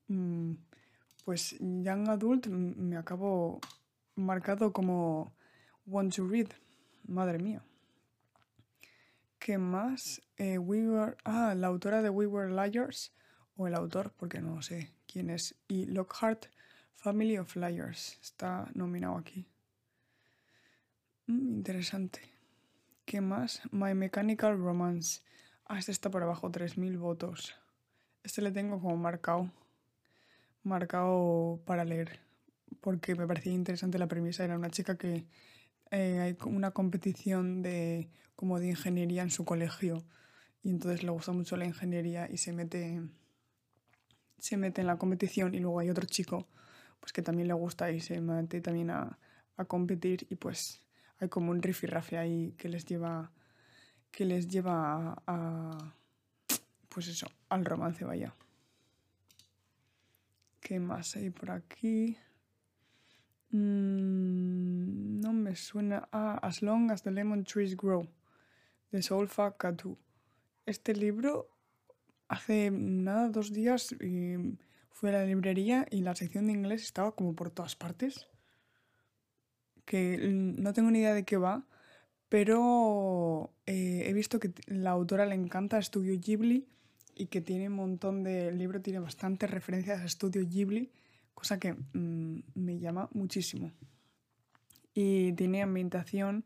Mm, 0.08 0.54
pues 1.26 1.58
Young 1.60 2.10
Adult 2.10 2.48
me 2.48 2.98
acabo 2.98 3.60
marcado 4.16 4.74
como 4.74 5.34
Want 5.86 6.16
to 6.16 6.28
Read. 6.28 6.50
Madre 7.04 7.40
mía. 7.40 7.64
¿Qué 9.40 9.58
más? 9.58 10.22
Eh, 10.38 10.60
ah, 11.26 11.56
la 11.56 11.68
autora 11.68 12.02
de 12.02 12.10
We 12.10 12.28
Were 12.28 12.54
Liars, 12.54 13.12
o 13.56 13.68
el 13.68 13.74
autor, 13.74 14.14
porque 14.18 14.40
no 14.40 14.62
sé 14.62 14.94
quién 15.08 15.32
es. 15.32 15.56
Y 15.68 15.86
Lockhart, 15.86 16.46
Family 17.02 17.36
of 17.40 17.56
Liars, 17.56 18.20
está 18.22 18.70
nominado 18.76 19.18
aquí. 19.18 19.44
Mm, 21.26 21.56
interesante. 21.56 22.22
¿Qué 23.06 23.22
más? 23.22 23.64
My 23.72 23.96
Mechanical 23.96 24.56
Romance. 24.60 25.22
Ah, 25.66 25.80
este 25.80 25.92
está 25.92 26.12
por 26.12 26.22
abajo, 26.22 26.52
3.000 26.52 27.00
votos. 27.00 27.56
Este 28.22 28.44
le 28.44 28.52
tengo 28.52 28.80
como 28.80 28.98
marcado. 28.98 29.52
Marcado 30.62 31.60
para 31.66 31.86
leer. 31.86 32.20
Porque 32.82 33.16
me 33.16 33.26
parecía 33.26 33.52
interesante 33.52 33.98
la 33.98 34.08
premisa. 34.08 34.44
Era 34.44 34.56
una 34.56 34.70
chica 34.70 34.96
que 34.96 35.26
eh, 35.90 36.20
hay 36.20 36.38
una 36.46 36.70
competición 36.70 37.64
de, 37.64 38.12
como 38.36 38.60
de 38.60 38.68
ingeniería 38.68 39.24
en 39.24 39.32
su 39.32 39.44
colegio. 39.44 40.06
Y 40.62 40.70
entonces 40.70 41.02
le 41.02 41.10
gusta 41.10 41.32
mucho 41.32 41.58
la 41.58 41.66
ingeniería 41.66 42.30
y 42.30 42.38
se 42.38 42.54
mete, 42.54 43.02
se 44.38 44.56
mete 44.56 44.82
en 44.82 44.88
la 44.88 44.98
competición. 44.98 45.56
Y 45.56 45.60
luego 45.60 45.80
hay 45.80 45.90
otro 45.90 46.06
chico 46.06 46.48
pues 47.02 47.12
que 47.12 47.22
también 47.22 47.50
le 47.50 47.54
gusta 47.54 47.92
y 47.92 48.00
se 48.00 48.22
mete 48.22 48.62
también 48.62 48.92
a, 48.92 49.20
a 49.58 49.66
competir. 49.66 50.26
Y 50.30 50.36
pues 50.36 50.82
hay 51.20 51.28
como 51.28 51.52
un 51.52 51.62
rifirrafe 51.62 52.18
ahí 52.18 52.54
que 52.58 52.70
les 52.70 52.86
lleva 52.86 53.34
que 54.12 54.26
les 54.26 54.48
lleva 54.48 55.22
a, 55.26 55.96
pues 56.90 57.08
eso, 57.08 57.28
al 57.50 57.66
romance, 57.66 58.04
vaya. 58.04 58.36
¿Qué 60.60 60.80
más 60.80 61.16
hay 61.16 61.30
por 61.30 61.52
aquí? 61.52 62.18
Mm, 63.50 65.20
no 65.22 65.34
me 65.34 65.56
suena 65.56 66.08
a 66.12 66.38
As 66.46 66.62
Long 66.62 66.92
as 66.92 67.04
the 67.04 67.12
Lemon 67.12 67.44
Trees 67.44 67.76
Grow, 67.76 68.08
de 68.92 69.02
Solfa 69.02 69.58
Katu. 69.58 69.98
Este 70.66 70.94
libro, 70.94 71.50
hace 72.28 72.70
nada, 72.70 73.30
dos 73.30 73.52
días, 73.52 73.96
fui 74.92 75.10
a 75.10 75.14
la 75.14 75.26
librería 75.26 75.88
y 75.90 76.02
la 76.02 76.16
sección 76.16 76.48
de 76.48 76.54
inglés 76.54 76.84
estaba 76.84 77.16
como 77.16 77.36
por 77.36 77.50
todas 77.50 77.76
partes 77.76 78.28
que 79.86 80.18
no 80.18 80.74
tengo 80.74 80.92
ni 80.92 81.00
idea 81.00 81.14
de 81.14 81.26
qué 81.26 81.38
va, 81.38 81.66
pero 82.30 83.52
eh, 83.66 84.04
he 84.06 84.14
visto 84.14 84.40
que 84.40 84.54
la 84.68 84.92
autora 84.92 85.26
le 85.26 85.36
encanta 85.36 85.78
Estudio 85.78 86.18
Ghibli 86.18 86.66
y 87.14 87.26
que 87.26 87.42
tiene 87.42 87.68
un 87.68 87.76
montón 87.76 88.24
de... 88.24 88.52
Libro 88.54 88.82
tiene 88.82 89.00
bastantes 89.00 89.52
referencias 89.52 90.00
a 90.00 90.06
Estudio 90.06 90.48
Ghibli, 90.48 90.92
cosa 91.34 91.60
que 91.60 91.74
mm, 91.74 92.44
me 92.56 92.80
llama 92.80 93.10
muchísimo. 93.12 93.74
Y 94.94 95.34
tiene 95.34 95.62
ambientación 95.62 96.46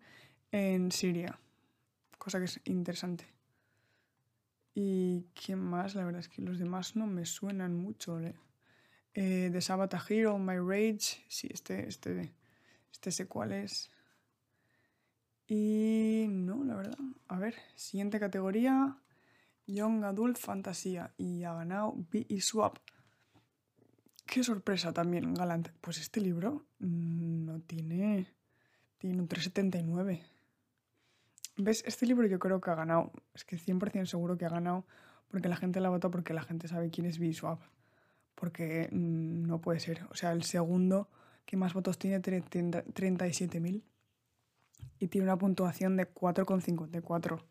en 0.52 0.92
Siria, 0.92 1.40
cosa 2.18 2.40
que 2.40 2.46
es 2.46 2.60
interesante. 2.66 3.35
¿Y 4.76 5.28
qué 5.34 5.56
más? 5.56 5.96
La 5.96 6.04
verdad 6.04 6.20
es 6.20 6.30
que 6.30 6.44
los 6.44 6.60
demás 6.60 6.96
no 6.96 7.08
me 7.08 7.26
suenan 7.26 7.76
mucho. 7.76 8.20
¿eh? 8.20 8.36
eh 9.16 9.50
The 9.52 9.62
Sabbath 9.62 9.96
Hero, 10.10 10.38
My 10.38 10.58
Rage, 10.58 11.24
sí, 11.28 11.48
este, 11.50 11.88
este 11.88 12.34
este 12.96 13.12
sé 13.12 13.28
cuál 13.28 13.52
es. 13.52 13.92
Y 15.48 16.26
no, 16.30 16.64
la 16.64 16.76
verdad. 16.76 16.98
A 17.28 17.38
ver, 17.38 17.56
siguiente 17.76 18.20
categoría. 18.20 18.98
Young 19.68 20.04
Adult 20.06 20.38
Fantasía. 20.38 21.14
Y 21.18 21.44
ha 21.44 21.54
ganado 21.54 21.94
B 22.12 22.26
y 22.28 22.42
Swap. 22.42 22.78
Qué 24.26 24.44
sorpresa 24.44 24.94
también, 24.94 25.34
Galante. 25.34 25.72
Pues 25.82 26.00
este 26.00 26.22
libro 26.22 26.66
no 26.80 27.60
tiene. 27.60 28.28
Tiene 28.98 29.22
un 29.22 29.28
379. 29.28 30.24
¿Ves? 31.58 31.84
Este 31.86 32.06
libro 32.06 32.28
yo 32.28 32.40
creo 32.40 32.60
que 32.60 32.70
ha 32.70 32.76
ganado. 32.76 33.12
Es 33.34 33.46
que 33.46 33.58
100% 33.58 34.06
seguro 34.06 34.38
que 34.38 34.46
ha 34.46 34.50
ganado 34.50 34.86
porque 35.30 35.50
la 35.50 35.56
gente 35.56 35.80
la 35.80 35.90
vota 35.90 36.10
porque 36.10 36.34
la 36.34 36.44
gente 36.44 36.68
sabe 36.68 36.90
quién 36.90 37.08
es 37.08 37.20
B-Swap. 37.20 37.62
Porque 38.36 38.90
mm, 38.92 39.48
no 39.48 39.62
puede 39.62 39.80
ser. 39.80 40.06
O 40.12 40.16
sea, 40.16 40.32
el 40.32 40.44
segundo 40.44 41.10
que 41.46 41.58
más 41.58 41.74
votos 41.74 41.98
tiene, 41.98 42.22
37.000. 42.22 43.84
Y 45.00 45.08
tiene 45.08 45.26
una 45.26 45.38
puntuación 45.38 45.96
de 45.96 46.14
4,54, 46.14 47.44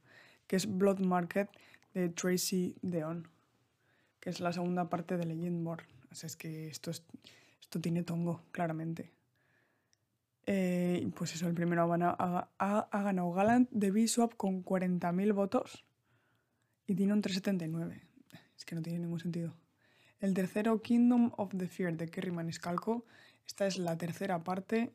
que 0.47 0.57
es 0.57 0.67
Blood 0.67 1.01
Market 1.01 1.49
de 1.95 2.09
Tracy 2.09 2.77
Deon, 2.83 3.29
que 4.21 4.31
es 4.31 4.41
la 4.41 4.53
segunda 4.53 4.89
parte 4.89 5.17
de 5.17 5.25
Legendborn. 5.27 5.87
O 6.11 6.15
sea, 6.15 6.27
es 6.27 6.37
que 6.37 6.69
esto 6.69 6.91
es, 6.91 7.03
Esto 7.61 7.81
tiene 7.81 8.03
tongo, 8.03 8.43
claramente. 8.51 9.14
Eh, 10.47 11.11
pues 11.17 11.35
eso, 11.35 11.47
el 11.47 11.55
primero 11.55 11.91
ha, 11.93 12.49
ha, 12.59 13.03
ganado 13.03 13.33
Galant 13.33 13.71
de 13.71 13.91
Bishop 13.91 14.37
con 14.37 14.65
40.000 14.65 15.33
votos 15.33 15.85
y 16.87 16.95
tiene 16.95 17.13
un 17.13 17.23
379. 17.23 18.03
Es 18.57 18.65
que 18.65 18.75
no 18.75 18.83
tiene 18.83 18.99
ningún 18.99 19.21
sentido. 19.21 19.55
El 20.21 20.35
tercero, 20.35 20.81
Kingdom 20.83 21.33
of 21.37 21.53
the 21.57 21.67
Fear 21.67 21.97
de 21.97 22.09
Kerry 22.09 22.31
Maniscalco. 22.31 23.05
Esta 23.47 23.67
es 23.67 23.79
la 23.79 23.97
tercera 23.97 24.43
parte 24.43 24.95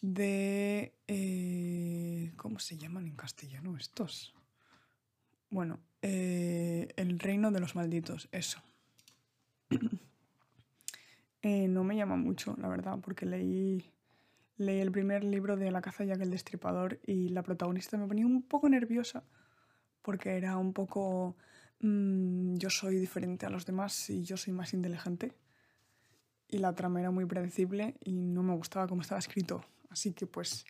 de... 0.00 0.94
Eh, 1.06 2.32
¿Cómo 2.36 2.58
se 2.58 2.76
llaman 2.76 3.06
en 3.06 3.16
castellano 3.16 3.76
estos? 3.76 4.34
Bueno, 5.50 5.80
eh, 6.02 6.88
El 6.96 7.18
Reino 7.18 7.50
de 7.50 7.60
los 7.60 7.74
Malditos, 7.74 8.28
eso. 8.32 8.62
No 11.40 11.82
me 11.82 11.96
llama 11.96 12.16
mucho, 12.16 12.54
la 12.58 12.68
verdad, 12.68 12.98
porque 13.00 13.24
leí, 13.24 13.90
leí 14.58 14.80
el 14.80 14.92
primer 14.92 15.24
libro 15.24 15.56
de 15.56 15.70
La 15.70 15.80
caza 15.80 16.04
Jack 16.04 16.20
el 16.20 16.30
Destripador 16.30 17.00
y 17.06 17.28
la 17.28 17.42
protagonista 17.42 17.96
me 17.96 18.06
ponía 18.06 18.26
un 18.26 18.42
poco 18.42 18.68
nerviosa 18.68 19.24
porque 20.02 20.36
era 20.36 20.56
un 20.56 20.72
poco... 20.72 21.36
Mm, 21.80 22.56
yo 22.56 22.70
soy 22.70 22.96
diferente 22.96 23.46
a 23.46 23.50
los 23.50 23.64
demás 23.64 24.10
y 24.10 24.24
yo 24.24 24.36
soy 24.36 24.52
más 24.52 24.74
inteligente. 24.74 25.32
Y 26.48 26.58
la 26.58 26.74
trama 26.74 27.00
era 27.00 27.10
muy 27.10 27.24
predecible 27.26 27.94
y 28.02 28.12
no 28.12 28.42
me 28.42 28.54
gustaba 28.54 28.88
cómo 28.88 29.02
estaba 29.02 29.18
escrito. 29.18 29.64
Así 29.90 30.12
que 30.12 30.26
pues 30.26 30.64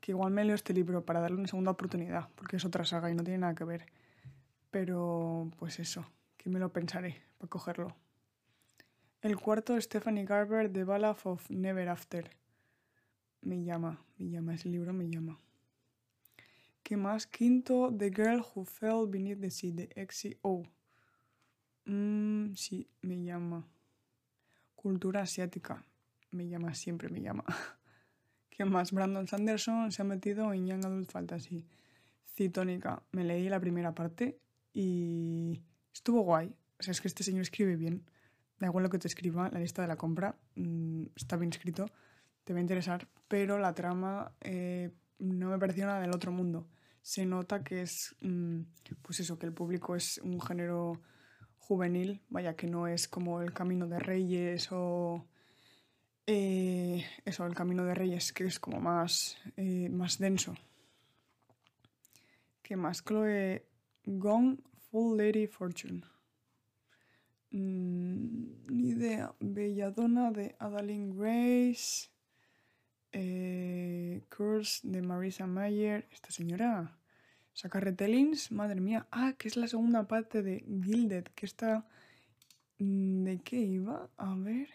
que 0.00 0.12
igual 0.12 0.32
me 0.32 0.44
leo 0.44 0.54
este 0.54 0.74
libro 0.74 1.04
para 1.06 1.20
darle 1.20 1.38
una 1.38 1.48
segunda 1.48 1.70
oportunidad, 1.70 2.28
porque 2.34 2.56
es 2.56 2.64
otra 2.66 2.84
saga 2.84 3.10
y 3.10 3.14
no 3.14 3.24
tiene 3.24 3.38
nada 3.38 3.54
que 3.54 3.64
ver. 3.64 3.86
Pero 4.70 5.50
pues 5.58 5.78
eso, 5.78 6.04
que 6.36 6.50
me 6.50 6.58
lo 6.58 6.74
pensaré 6.74 7.22
para 7.38 7.48
cogerlo. 7.48 7.96
El 9.22 9.38
cuarto, 9.38 9.80
Stephanie 9.80 10.26
Garber, 10.26 10.70
The 10.70 10.84
Ballad 10.84 11.16
of 11.24 11.48
Never 11.48 11.88
After. 11.88 12.30
Me 13.44 13.62
llama, 13.62 14.02
me 14.16 14.30
llama, 14.30 14.54
ese 14.54 14.70
libro 14.70 14.94
me 14.94 15.06
llama. 15.06 15.38
¿Qué 16.82 16.96
más? 16.96 17.26
Quinto, 17.26 17.94
The 17.94 18.10
Girl 18.10 18.40
Who 18.40 18.64
Fell 18.64 19.06
Beneath 19.06 19.38
the 19.38 19.50
Sea, 19.50 19.70
de 19.72 19.88
XCO. 20.06 20.62
Mm, 21.84 22.54
sí, 22.54 22.88
me 23.02 23.22
llama. 23.22 23.68
Cultura 24.74 25.20
asiática. 25.20 25.84
Me 26.30 26.48
llama, 26.48 26.74
siempre 26.74 27.10
me 27.10 27.20
llama. 27.20 27.44
¿Qué 28.48 28.64
más? 28.64 28.92
Brandon 28.92 29.26
Sanderson 29.26 29.92
se 29.92 30.00
ha 30.00 30.06
metido 30.06 30.54
en 30.54 30.66
Young 30.66 30.86
Adult 30.86 31.10
Fantasy. 31.10 31.66
Citónica. 32.34 33.02
Me 33.12 33.24
leí 33.24 33.50
la 33.50 33.60
primera 33.60 33.94
parte 33.94 34.40
y 34.72 35.60
estuvo 35.92 36.22
guay. 36.22 36.54
O 36.78 36.82
sea, 36.82 36.92
es 36.92 37.02
que 37.02 37.08
este 37.08 37.22
señor 37.22 37.42
escribe 37.42 37.76
bien. 37.76 38.06
Da 38.58 38.68
igual 38.68 38.84
lo 38.84 38.90
que 38.90 38.98
te 38.98 39.08
escriba, 39.08 39.50
la 39.50 39.60
lista 39.60 39.82
de 39.82 39.88
la 39.88 39.96
compra 39.96 40.34
mm, 40.54 41.04
está 41.14 41.36
bien 41.36 41.50
escrito, 41.50 41.86
te 42.44 42.52
va 42.52 42.58
a 42.58 42.62
interesar, 42.62 43.08
pero 43.28 43.58
la 43.58 43.74
trama 43.74 44.32
eh, 44.40 44.90
no 45.18 45.48
me 45.50 45.58
pareció 45.58 45.86
nada 45.86 46.00
del 46.00 46.14
otro 46.14 46.30
mundo. 46.30 46.68
Se 47.02 47.26
nota 47.26 47.64
que 47.64 47.82
es, 47.82 48.14
mm, 48.20 48.60
pues 49.02 49.20
eso, 49.20 49.38
que 49.38 49.46
el 49.46 49.52
público 49.52 49.96
es 49.96 50.18
un 50.18 50.40
género 50.40 51.00
juvenil, 51.58 52.20
vaya, 52.28 52.54
que 52.54 52.66
no 52.66 52.86
es 52.86 53.08
como 53.08 53.40
el 53.40 53.52
Camino 53.52 53.86
de 53.86 53.98
Reyes 53.98 54.68
o... 54.70 55.26
Eh, 56.26 57.04
eso, 57.26 57.44
el 57.44 57.54
Camino 57.54 57.84
de 57.84 57.94
Reyes, 57.94 58.32
que 58.32 58.44
es 58.44 58.58
como 58.58 58.80
más, 58.80 59.36
eh, 59.56 59.88
más 59.90 60.18
denso. 60.18 60.54
¿Qué 62.62 62.76
más? 62.76 63.04
Chloe 63.04 63.66
Gone 64.06 64.56
Full 64.90 65.18
Lady 65.18 65.46
Fortune. 65.46 66.02
Mm, 67.50 68.66
ni 68.68 68.88
idea. 68.90 69.34
Belladonna 69.38 70.30
de 70.30 70.56
Adeline 70.58 71.14
Grace. 71.14 72.13
Eh, 73.14 74.22
Curse 74.28 74.86
de 74.86 75.00
Marisa 75.00 75.46
Mayer. 75.46 76.06
Esta 76.12 76.30
señora 76.30 76.98
saca 77.54 77.80
retellings. 77.80 78.52
Madre 78.52 78.80
mía. 78.80 79.06
Ah, 79.10 79.34
que 79.38 79.48
es 79.48 79.56
la 79.56 79.68
segunda 79.68 80.06
parte 80.06 80.42
de 80.42 80.64
Gilded. 80.84 81.24
Que 81.36 81.46
está. 81.46 81.86
Mm, 82.78 83.24
¿De 83.24 83.38
qué 83.38 83.56
iba? 83.56 84.10
A 84.18 84.34
ver. 84.34 84.68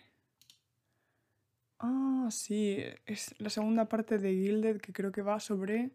Ah, 1.80 2.30
sí. 2.32 2.78
Es 3.06 3.36
la 3.40 3.50
segunda 3.50 3.86
parte 3.90 4.18
de 4.18 4.32
Gilded 4.34 4.82
que 4.82 4.94
creo 4.94 5.12
que 5.12 5.22
va 5.22 5.40
sobre 5.40 5.92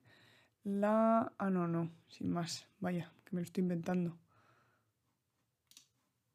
la... 0.65 1.33
Ah, 1.39 1.51
no, 1.51 1.67
no. 1.69 1.91
Sin 2.09 2.31
más. 2.31 2.67
Vaya 2.81 3.11
me 3.35 3.41
lo 3.41 3.45
estoy 3.45 3.63
inventando. 3.63 4.17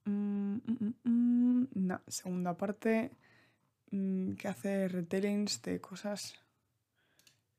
Mm, 0.06 0.58
mm, 0.66 0.94
mm, 1.04 1.94
segunda 2.08 2.58
parte 2.58 3.12
que 3.90 4.48
hace 4.48 4.88
retellings 4.88 5.62
de 5.62 5.82
cosas 5.82 6.36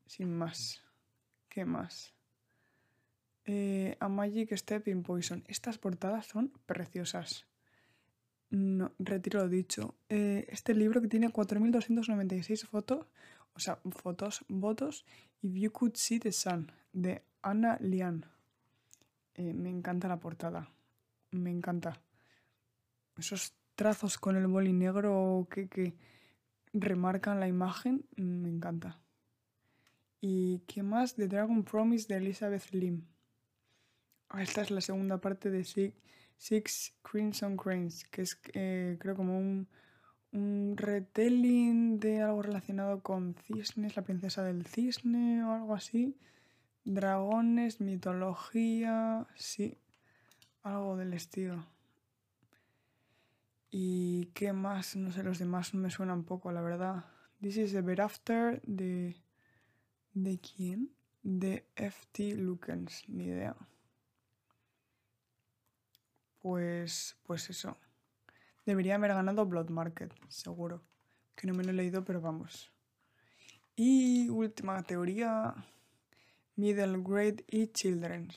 sin 0.06 0.32
más. 0.36 0.82
¿Qué 1.48 1.64
más? 1.64 2.14
Eh, 3.44 3.96
a 3.98 4.08
Magic 4.08 4.52
Step 4.56 4.88
in 4.88 5.02
Poison. 5.02 5.44
Estas 5.48 5.78
portadas 5.78 6.26
son 6.26 6.52
preciosas. 6.66 7.46
No, 8.50 8.92
retiro 8.98 9.40
lo 9.40 9.48
dicho. 9.48 9.96
Eh, 10.08 10.46
este 10.48 10.74
libro 10.74 11.00
que 11.00 11.08
tiene 11.08 11.30
4.296 11.30 12.66
fotos, 12.66 13.06
o 13.54 13.60
sea, 13.60 13.80
fotos, 13.90 14.44
votos, 14.48 15.04
If 15.42 15.54
You 15.54 15.72
Could 15.72 15.94
See 15.94 16.18
the 16.18 16.32
Sun, 16.32 16.70
de 16.92 17.22
Anna 17.42 17.76
Lian. 17.80 18.26
Eh, 19.34 19.52
me 19.52 19.70
encanta 19.70 20.08
la 20.08 20.18
portada. 20.18 20.70
Me 21.30 21.50
encanta. 21.50 22.00
Esos 23.16 23.54
trazos 23.74 24.18
con 24.18 24.36
el 24.36 24.46
boli 24.46 24.72
negro 24.72 25.48
que, 25.50 25.94
remarcan 26.72 27.40
la 27.40 27.48
imagen, 27.48 28.04
me 28.16 28.48
encanta. 28.48 29.00
¿Y 30.20 30.60
qué 30.66 30.82
más? 30.82 31.14
The 31.14 31.28
Dragon 31.28 31.64
Promise 31.64 32.06
de 32.08 32.16
Elizabeth 32.16 32.72
Lim. 32.72 33.06
Ah, 34.28 34.42
esta 34.42 34.62
es 34.62 34.70
la 34.70 34.80
segunda 34.80 35.20
parte 35.20 35.50
de 35.50 35.64
Six, 36.36 36.94
Crimson 37.02 37.56
Cranes, 37.56 38.04
que 38.04 38.22
es 38.22 38.40
eh, 38.52 38.96
creo 39.00 39.16
como 39.16 39.38
un, 39.38 39.66
un 40.32 40.76
retelling 40.76 41.98
de 41.98 42.22
algo 42.22 42.42
relacionado 42.42 43.02
con 43.02 43.34
cisnes, 43.34 43.96
la 43.96 44.02
princesa 44.02 44.44
del 44.44 44.66
cisne 44.66 45.42
o 45.44 45.52
algo 45.52 45.74
así. 45.74 46.16
Dragones, 46.84 47.80
mitología, 47.80 49.26
sí, 49.36 49.78
algo 50.62 50.96
del 50.96 51.14
estilo. 51.14 51.66
¿Y 53.70 54.26
qué 54.34 54.52
más? 54.52 54.96
No 54.96 55.12
sé, 55.12 55.22
los 55.22 55.38
demás 55.38 55.74
me 55.74 55.90
suenan 55.90 56.24
poco, 56.24 56.50
la 56.50 56.60
verdad. 56.60 57.04
This 57.40 57.56
is 57.56 57.72
the 57.72 58.02
After 58.02 58.60
de... 58.62 59.16
¿De 60.12 60.40
quién? 60.40 60.90
De 61.22 61.66
FT 61.76 62.34
Lukens, 62.34 63.08
ni 63.08 63.26
idea. 63.26 63.56
Pues, 66.40 67.16
pues 67.22 67.48
eso. 67.48 67.76
Debería 68.66 68.96
haber 68.96 69.14
ganado 69.14 69.46
Blood 69.46 69.70
Market, 69.70 70.12
seguro. 70.28 70.82
Que 71.36 71.46
no 71.46 71.54
me 71.54 71.62
lo 71.62 71.70
he 71.70 71.74
leído, 71.74 72.04
pero 72.04 72.20
vamos. 72.20 72.72
Y 73.76 74.28
última 74.28 74.82
teoría 74.82 75.54
Middle 76.56 77.02
Grade 77.02 77.44
y 77.46 77.68
Children's. 77.68 78.36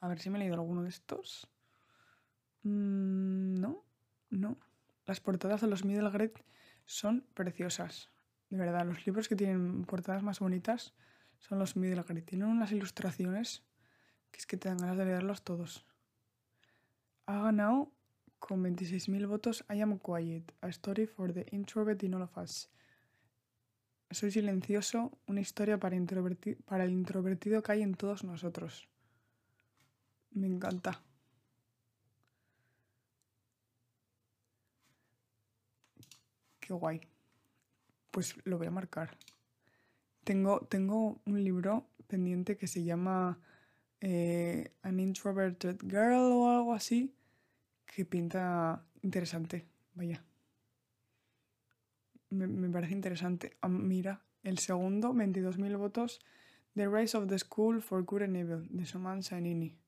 A 0.00 0.08
ver 0.08 0.20
si 0.20 0.28
me 0.28 0.36
he 0.36 0.40
leído 0.40 0.54
alguno 0.54 0.82
de 0.82 0.90
estos. 0.90 1.48
Mm, 2.62 3.60
no, 3.60 3.87
no. 4.30 4.56
Las 5.06 5.20
portadas 5.20 5.60
de 5.60 5.68
los 5.68 5.84
Middle 5.84 6.10
Grade 6.10 6.34
son 6.84 7.24
preciosas. 7.34 8.10
De 8.50 8.56
verdad, 8.56 8.86
los 8.86 9.06
libros 9.06 9.28
que 9.28 9.36
tienen 9.36 9.84
portadas 9.84 10.22
más 10.22 10.40
bonitas 10.40 10.94
son 11.38 11.58
los 11.58 11.76
Middle 11.76 12.02
Grade. 12.02 12.22
Tienen 12.22 12.48
unas 12.48 12.72
ilustraciones 12.72 13.62
que 14.30 14.38
es 14.38 14.46
que 14.46 14.56
te 14.56 14.68
dan 14.68 14.78
ganas 14.78 14.98
de 14.98 15.04
leerlos 15.04 15.42
todos. 15.42 15.86
Ha 17.26 17.42
ganado 17.42 17.92
con 18.38 18.62
26.000 18.62 19.26
votos 19.26 19.64
I 19.68 19.80
Am 19.80 19.98
Quiet, 19.98 20.52
A 20.60 20.68
Story 20.68 21.06
for 21.06 21.32
the 21.32 21.46
Introvert 21.50 22.02
in 22.02 22.14
All 22.14 22.22
of 22.22 22.36
Us. 22.38 22.70
Soy 24.10 24.30
silencioso, 24.30 25.18
una 25.26 25.40
historia 25.40 25.78
para, 25.78 25.96
para 26.64 26.84
el 26.84 26.92
introvertido 26.92 27.62
que 27.62 27.72
hay 27.72 27.82
en 27.82 27.94
todos 27.94 28.24
nosotros. 28.24 28.88
Me 30.30 30.46
encanta. 30.46 31.02
Qué 36.68 36.74
guay. 36.74 37.00
Pues 38.10 38.36
lo 38.44 38.58
voy 38.58 38.66
a 38.66 38.70
marcar. 38.70 39.16
Tengo, 40.22 40.60
tengo 40.66 41.22
un 41.24 41.42
libro 41.42 41.88
pendiente 42.06 42.58
que 42.58 42.66
se 42.66 42.84
llama 42.84 43.38
eh, 44.02 44.72
An 44.82 45.00
Introverted 45.00 45.78
Girl 45.80 46.30
o 46.32 46.50
algo 46.50 46.74
así, 46.74 47.14
que 47.86 48.04
pinta 48.04 48.84
interesante. 49.00 49.66
Vaya 49.94 50.22
me, 52.30 52.68
parece 52.68 52.92
interesante. 52.92 53.56
Ah, 53.62 53.68
mira, 53.68 54.20
el 54.42 54.58
segundo, 54.58 55.14
22.000 55.14 55.78
votos, 55.78 56.20
The 56.74 56.86
Rise 56.86 57.16
of 57.16 57.28
the 57.28 57.38
School 57.38 57.80
for 57.80 58.04
Good 58.04 58.22
and 58.22 58.36
Evil, 58.36 58.66
de 58.68 58.84
Soman 58.84 59.22
Sanini. 59.22 59.78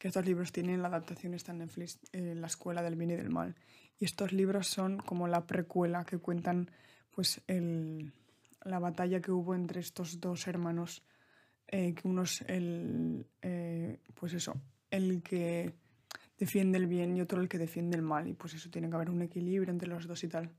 Que 0.00 0.08
estos 0.08 0.24
libros 0.24 0.50
tienen 0.50 0.80
la 0.80 0.88
adaptación 0.88 1.34
está 1.34 1.52
en 1.52 1.58
Netflix, 1.58 2.00
eh, 2.12 2.34
La 2.34 2.46
escuela 2.46 2.82
del 2.82 2.96
bien 2.96 3.10
y 3.10 3.16
del 3.16 3.28
mal. 3.28 3.54
Y 3.98 4.06
estos 4.06 4.32
libros 4.32 4.66
son 4.66 4.96
como 4.96 5.28
la 5.28 5.46
precuela 5.46 6.06
que 6.06 6.16
cuentan 6.16 6.70
pues 7.10 7.42
el, 7.46 8.14
la 8.64 8.78
batalla 8.78 9.20
que 9.20 9.30
hubo 9.30 9.54
entre 9.54 9.80
estos 9.80 10.18
dos 10.18 10.46
hermanos, 10.46 11.02
eh, 11.66 11.94
que 11.94 12.08
uno 12.08 12.22
es 12.22 12.40
el, 12.48 13.26
eh, 13.42 14.00
pues 14.14 14.32
eso, 14.32 14.54
el 14.90 15.22
que 15.22 15.74
defiende 16.38 16.78
el 16.78 16.86
bien 16.86 17.14
y 17.14 17.20
otro 17.20 17.42
el 17.42 17.50
que 17.50 17.58
defiende 17.58 17.94
el 17.98 18.02
mal. 18.02 18.26
Y 18.26 18.32
pues 18.32 18.54
eso 18.54 18.70
tiene 18.70 18.88
que 18.88 18.94
haber 18.94 19.10
un 19.10 19.20
equilibrio 19.20 19.70
entre 19.70 19.90
los 19.90 20.06
dos 20.06 20.24
y 20.24 20.28
tal. 20.28 20.50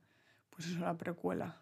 Pues 0.52 0.68
eso, 0.68 0.82
la 0.82 0.96
precuela. 0.96 1.60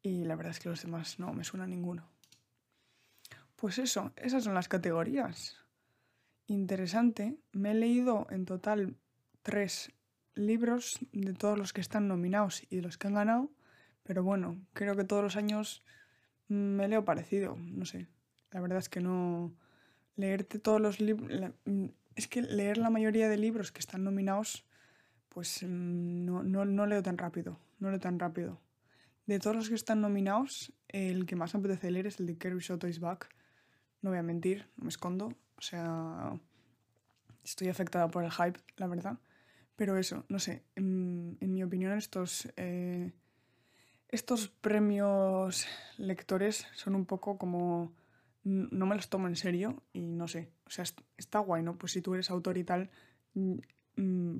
Y 0.00 0.22
la 0.26 0.36
verdad 0.36 0.52
es 0.52 0.60
que 0.60 0.68
los 0.68 0.80
demás 0.80 1.18
no 1.18 1.32
me 1.32 1.42
suena 1.42 1.66
ninguno. 1.66 2.08
Pues 3.56 3.78
eso, 3.78 4.12
esas 4.16 4.44
son 4.44 4.54
las 4.54 4.68
categorías. 4.68 5.61
Interesante. 6.52 7.38
Me 7.52 7.70
he 7.70 7.74
leído 7.74 8.26
en 8.28 8.44
total 8.44 8.94
tres 9.40 9.90
libros 10.34 10.98
de 11.10 11.32
todos 11.32 11.56
los 11.56 11.72
que 11.72 11.80
están 11.80 12.08
nominados 12.08 12.62
y 12.68 12.76
de 12.76 12.82
los 12.82 12.98
que 12.98 13.06
han 13.06 13.14
ganado. 13.14 13.50
Pero 14.02 14.22
bueno, 14.22 14.60
creo 14.74 14.94
que 14.94 15.04
todos 15.04 15.22
los 15.22 15.36
años 15.36 15.82
me 16.48 16.88
leo 16.88 17.06
parecido. 17.06 17.56
No 17.56 17.86
sé. 17.86 18.06
La 18.50 18.60
verdad 18.60 18.80
es 18.80 18.90
que 18.90 19.00
no. 19.00 19.54
Leerte 20.16 20.58
todos 20.58 20.78
los 20.78 21.00
libros. 21.00 21.30
Es 22.16 22.28
que 22.28 22.42
leer 22.42 22.76
la 22.76 22.90
mayoría 22.90 23.30
de 23.30 23.38
libros 23.38 23.72
que 23.72 23.80
están 23.80 24.04
nominados, 24.04 24.66
pues 25.30 25.62
mm, 25.62 26.26
no, 26.26 26.42
no, 26.42 26.66
no 26.66 26.84
leo 26.84 27.02
tan 27.02 27.16
rápido. 27.16 27.58
No 27.78 27.88
leo 27.88 27.98
tan 27.98 28.18
rápido. 28.18 28.60
De 29.24 29.38
todos 29.38 29.56
los 29.56 29.70
que 29.70 29.74
están 29.74 30.02
nominados, 30.02 30.70
el 30.88 31.24
que 31.24 31.34
más 31.34 31.54
me 31.54 31.60
apetece 31.60 31.90
leer 31.90 32.08
es 32.08 32.20
el 32.20 32.26
de 32.26 32.36
Kerry 32.36 32.60
Soto 32.60 32.88
is 32.88 33.00
Back. 33.00 33.30
No 34.02 34.10
voy 34.10 34.18
a 34.18 34.22
mentir, 34.22 34.68
no 34.76 34.84
me 34.84 34.90
escondo. 34.90 35.32
O 35.62 35.64
sea, 35.64 36.32
estoy 37.44 37.68
afectada 37.68 38.08
por 38.08 38.24
el 38.24 38.32
hype, 38.32 38.58
la 38.78 38.88
verdad. 38.88 39.20
Pero 39.76 39.96
eso, 39.96 40.24
no 40.28 40.40
sé, 40.40 40.64
en, 40.74 41.38
mi 41.38 41.62
opinión 41.62 41.96
estos, 41.96 42.52
eh, 42.56 43.12
estos 44.08 44.48
premios 44.48 45.68
lectores 45.98 46.66
son 46.74 46.96
un 46.96 47.06
poco 47.06 47.38
como... 47.38 47.92
No 48.42 48.86
me 48.86 48.96
los 48.96 49.08
tomo 49.08 49.28
en 49.28 49.36
serio 49.36 49.84
y 49.92 50.00
no 50.00 50.26
sé, 50.26 50.50
o 50.66 50.70
sea, 50.70 50.84
está 51.16 51.38
guay, 51.38 51.62
¿no? 51.62 51.78
Pues 51.78 51.92
si 51.92 52.02
tú 52.02 52.14
eres 52.14 52.28
autor 52.28 52.58
y 52.58 52.64
tal, 52.64 52.90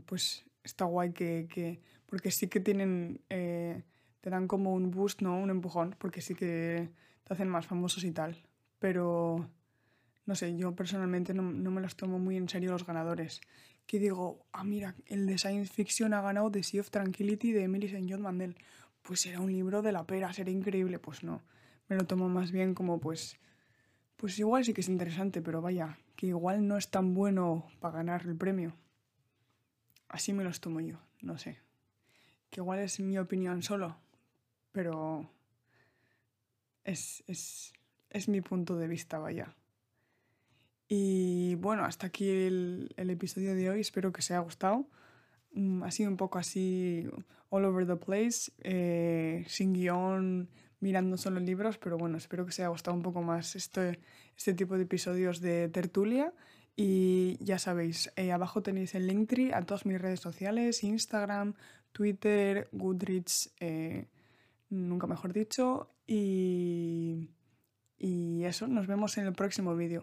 pues 0.07 0.45
está 0.65 0.87
guay 0.87 1.13
que... 1.13 1.47
que 1.49 1.81
porque 2.07 2.33
sí 2.33 2.49
que 2.49 2.59
tienen... 2.59 3.21
Eh, 3.31 3.85
te 4.23 4.31
dan 4.31 4.49
como 4.49 4.75
un 4.75 4.91
boost, 4.91 5.23
¿no? 5.23 5.39
Un 5.39 5.51
empujón, 5.51 5.95
porque 5.99 6.21
sí 6.21 6.35
que 6.35 6.91
te 7.23 7.33
hacen 7.33 7.49
más 7.49 7.67
famosos 7.67 8.03
y 8.03 8.11
tal. 8.11 8.43
Pero, 8.81 9.49
no 10.27 10.35
sé, 10.35 10.57
yo 10.57 10.75
personalmente 10.75 11.35
no, 11.35 11.43
me 11.43 11.81
los 11.81 11.97
tomo 11.97 12.19
muy 12.19 12.37
en 12.37 12.49
serio 12.49 12.71
los 12.73 12.87
ganadores. 12.87 13.41
Que 13.87 13.99
digo, 13.99 14.47
ah, 14.53 14.65
mira, 14.65 14.95
el 15.07 15.27
de 15.27 15.39
Science 15.39 15.73
Fiction 15.73 16.15
ha 16.15 16.21
ganado 16.21 16.51
The 16.51 16.63
Sea 16.63 16.81
of 16.81 16.91
Tranquility 16.91 17.53
de 17.53 17.65
Emily 17.65 17.87
St. 17.87 18.07
John 18.09 18.23
Mandel. 18.23 18.57
Pues 19.03 19.21
será 19.21 19.41
un 19.41 19.51
libro 19.51 19.83
de 19.83 19.93
la 19.93 20.05
pera, 20.07 20.33
será 20.33 20.51
increíble. 20.51 20.99
Pues 20.99 21.25
no, 21.25 21.43
me 21.89 21.97
lo 21.97 22.07
tomo 22.07 22.29
más 22.29 22.53
bien 22.53 22.75
como, 22.75 23.01
pues, 23.01 23.37
pues 24.17 24.39
igual 24.39 24.65
sí 24.65 24.73
que 24.73 24.83
es 24.83 24.89
interesante, 24.89 25.43
pero 25.43 25.61
vaya, 25.61 25.99
que 26.15 26.29
igual 26.29 26.67
no 26.69 26.77
es 26.77 26.89
tan 26.89 27.15
bueno 27.15 27.67
para 27.81 27.97
ganar 27.97 28.23
el 28.27 28.37
premio. 28.37 28.77
Así 30.09 30.33
me 30.33 30.45
los 30.45 30.61
tomo 30.61 30.81
yo, 30.81 30.99
no 31.21 31.39
sé. 31.39 31.59
Que 32.51 32.61
igual 32.61 32.79
es 32.79 33.01
mi 33.01 33.19
opinión 33.19 33.63
solo, 33.63 33.97
pero 34.71 35.29
es, 36.85 37.73
mi 38.29 38.41
punto 38.41 38.77
de 38.77 38.89
vista, 38.89 39.19
vaya. 39.19 39.55
Y 40.95 41.55
bueno, 41.55 41.87
hasta 41.87 42.09
aquí 42.09 42.29
el, 42.29 42.93
episodio 42.99 43.55
de 43.55 43.71
hoy, 43.71 43.81
espero 43.81 44.13
que 44.13 44.19
os 44.19 44.31
haya 44.31 44.41
gustado. 44.41 44.87
Mm, 45.55 45.85
ha 45.85 45.91
sido 45.91 46.11
un 46.11 46.19
poco 46.19 46.39
así 46.39 47.09
all 47.49 47.65
over 47.65 47.87
the 47.87 47.97
place, 47.97 48.53
eh, 48.63 49.43
sin 49.49 49.73
guion, 49.73 50.51
mirando 50.81 51.17
solo 51.17 51.41
libros, 51.41 51.79
pero 51.79 51.97
bueno, 51.97 52.19
espero 52.19 52.45
que 52.45 52.51
os 52.51 52.59
haya 52.59 52.69
gustado 52.69 52.95
un 52.95 53.03
poco 53.03 53.23
más 53.23 53.57
este, 53.57 54.01
este 54.37 54.53
tipo 54.53 54.77
de 54.77 54.83
episodios 54.83 55.41
de 55.41 55.71
tertulia. 55.71 56.35
Y 56.77 57.39
ya 57.41 57.59
sabéis, 57.59 58.13
eh, 58.17 58.31
abajo 58.31 58.63
tenéis 58.63 58.95
el 58.95 59.07
linktree 59.07 59.55
a 59.55 59.63
todas 59.63 59.87
mis 59.87 59.99
redes 59.99 60.21
sociales, 60.21 60.85
Instagram, 60.85 61.55
Twitter, 61.93 62.69
Goodreads. 62.73 63.55
Eh, 63.61 64.09
nunca 64.69 65.07
mejor 65.07 65.33
dicho. 65.33 65.89
Y, 66.07 67.31
y 67.97 68.45
eso, 68.45 68.67
nos 68.69 68.87
vemos 68.87 69.17
en 69.17 69.25
el 69.25 69.33
próximo 69.33 69.75
vídeo. 69.75 70.03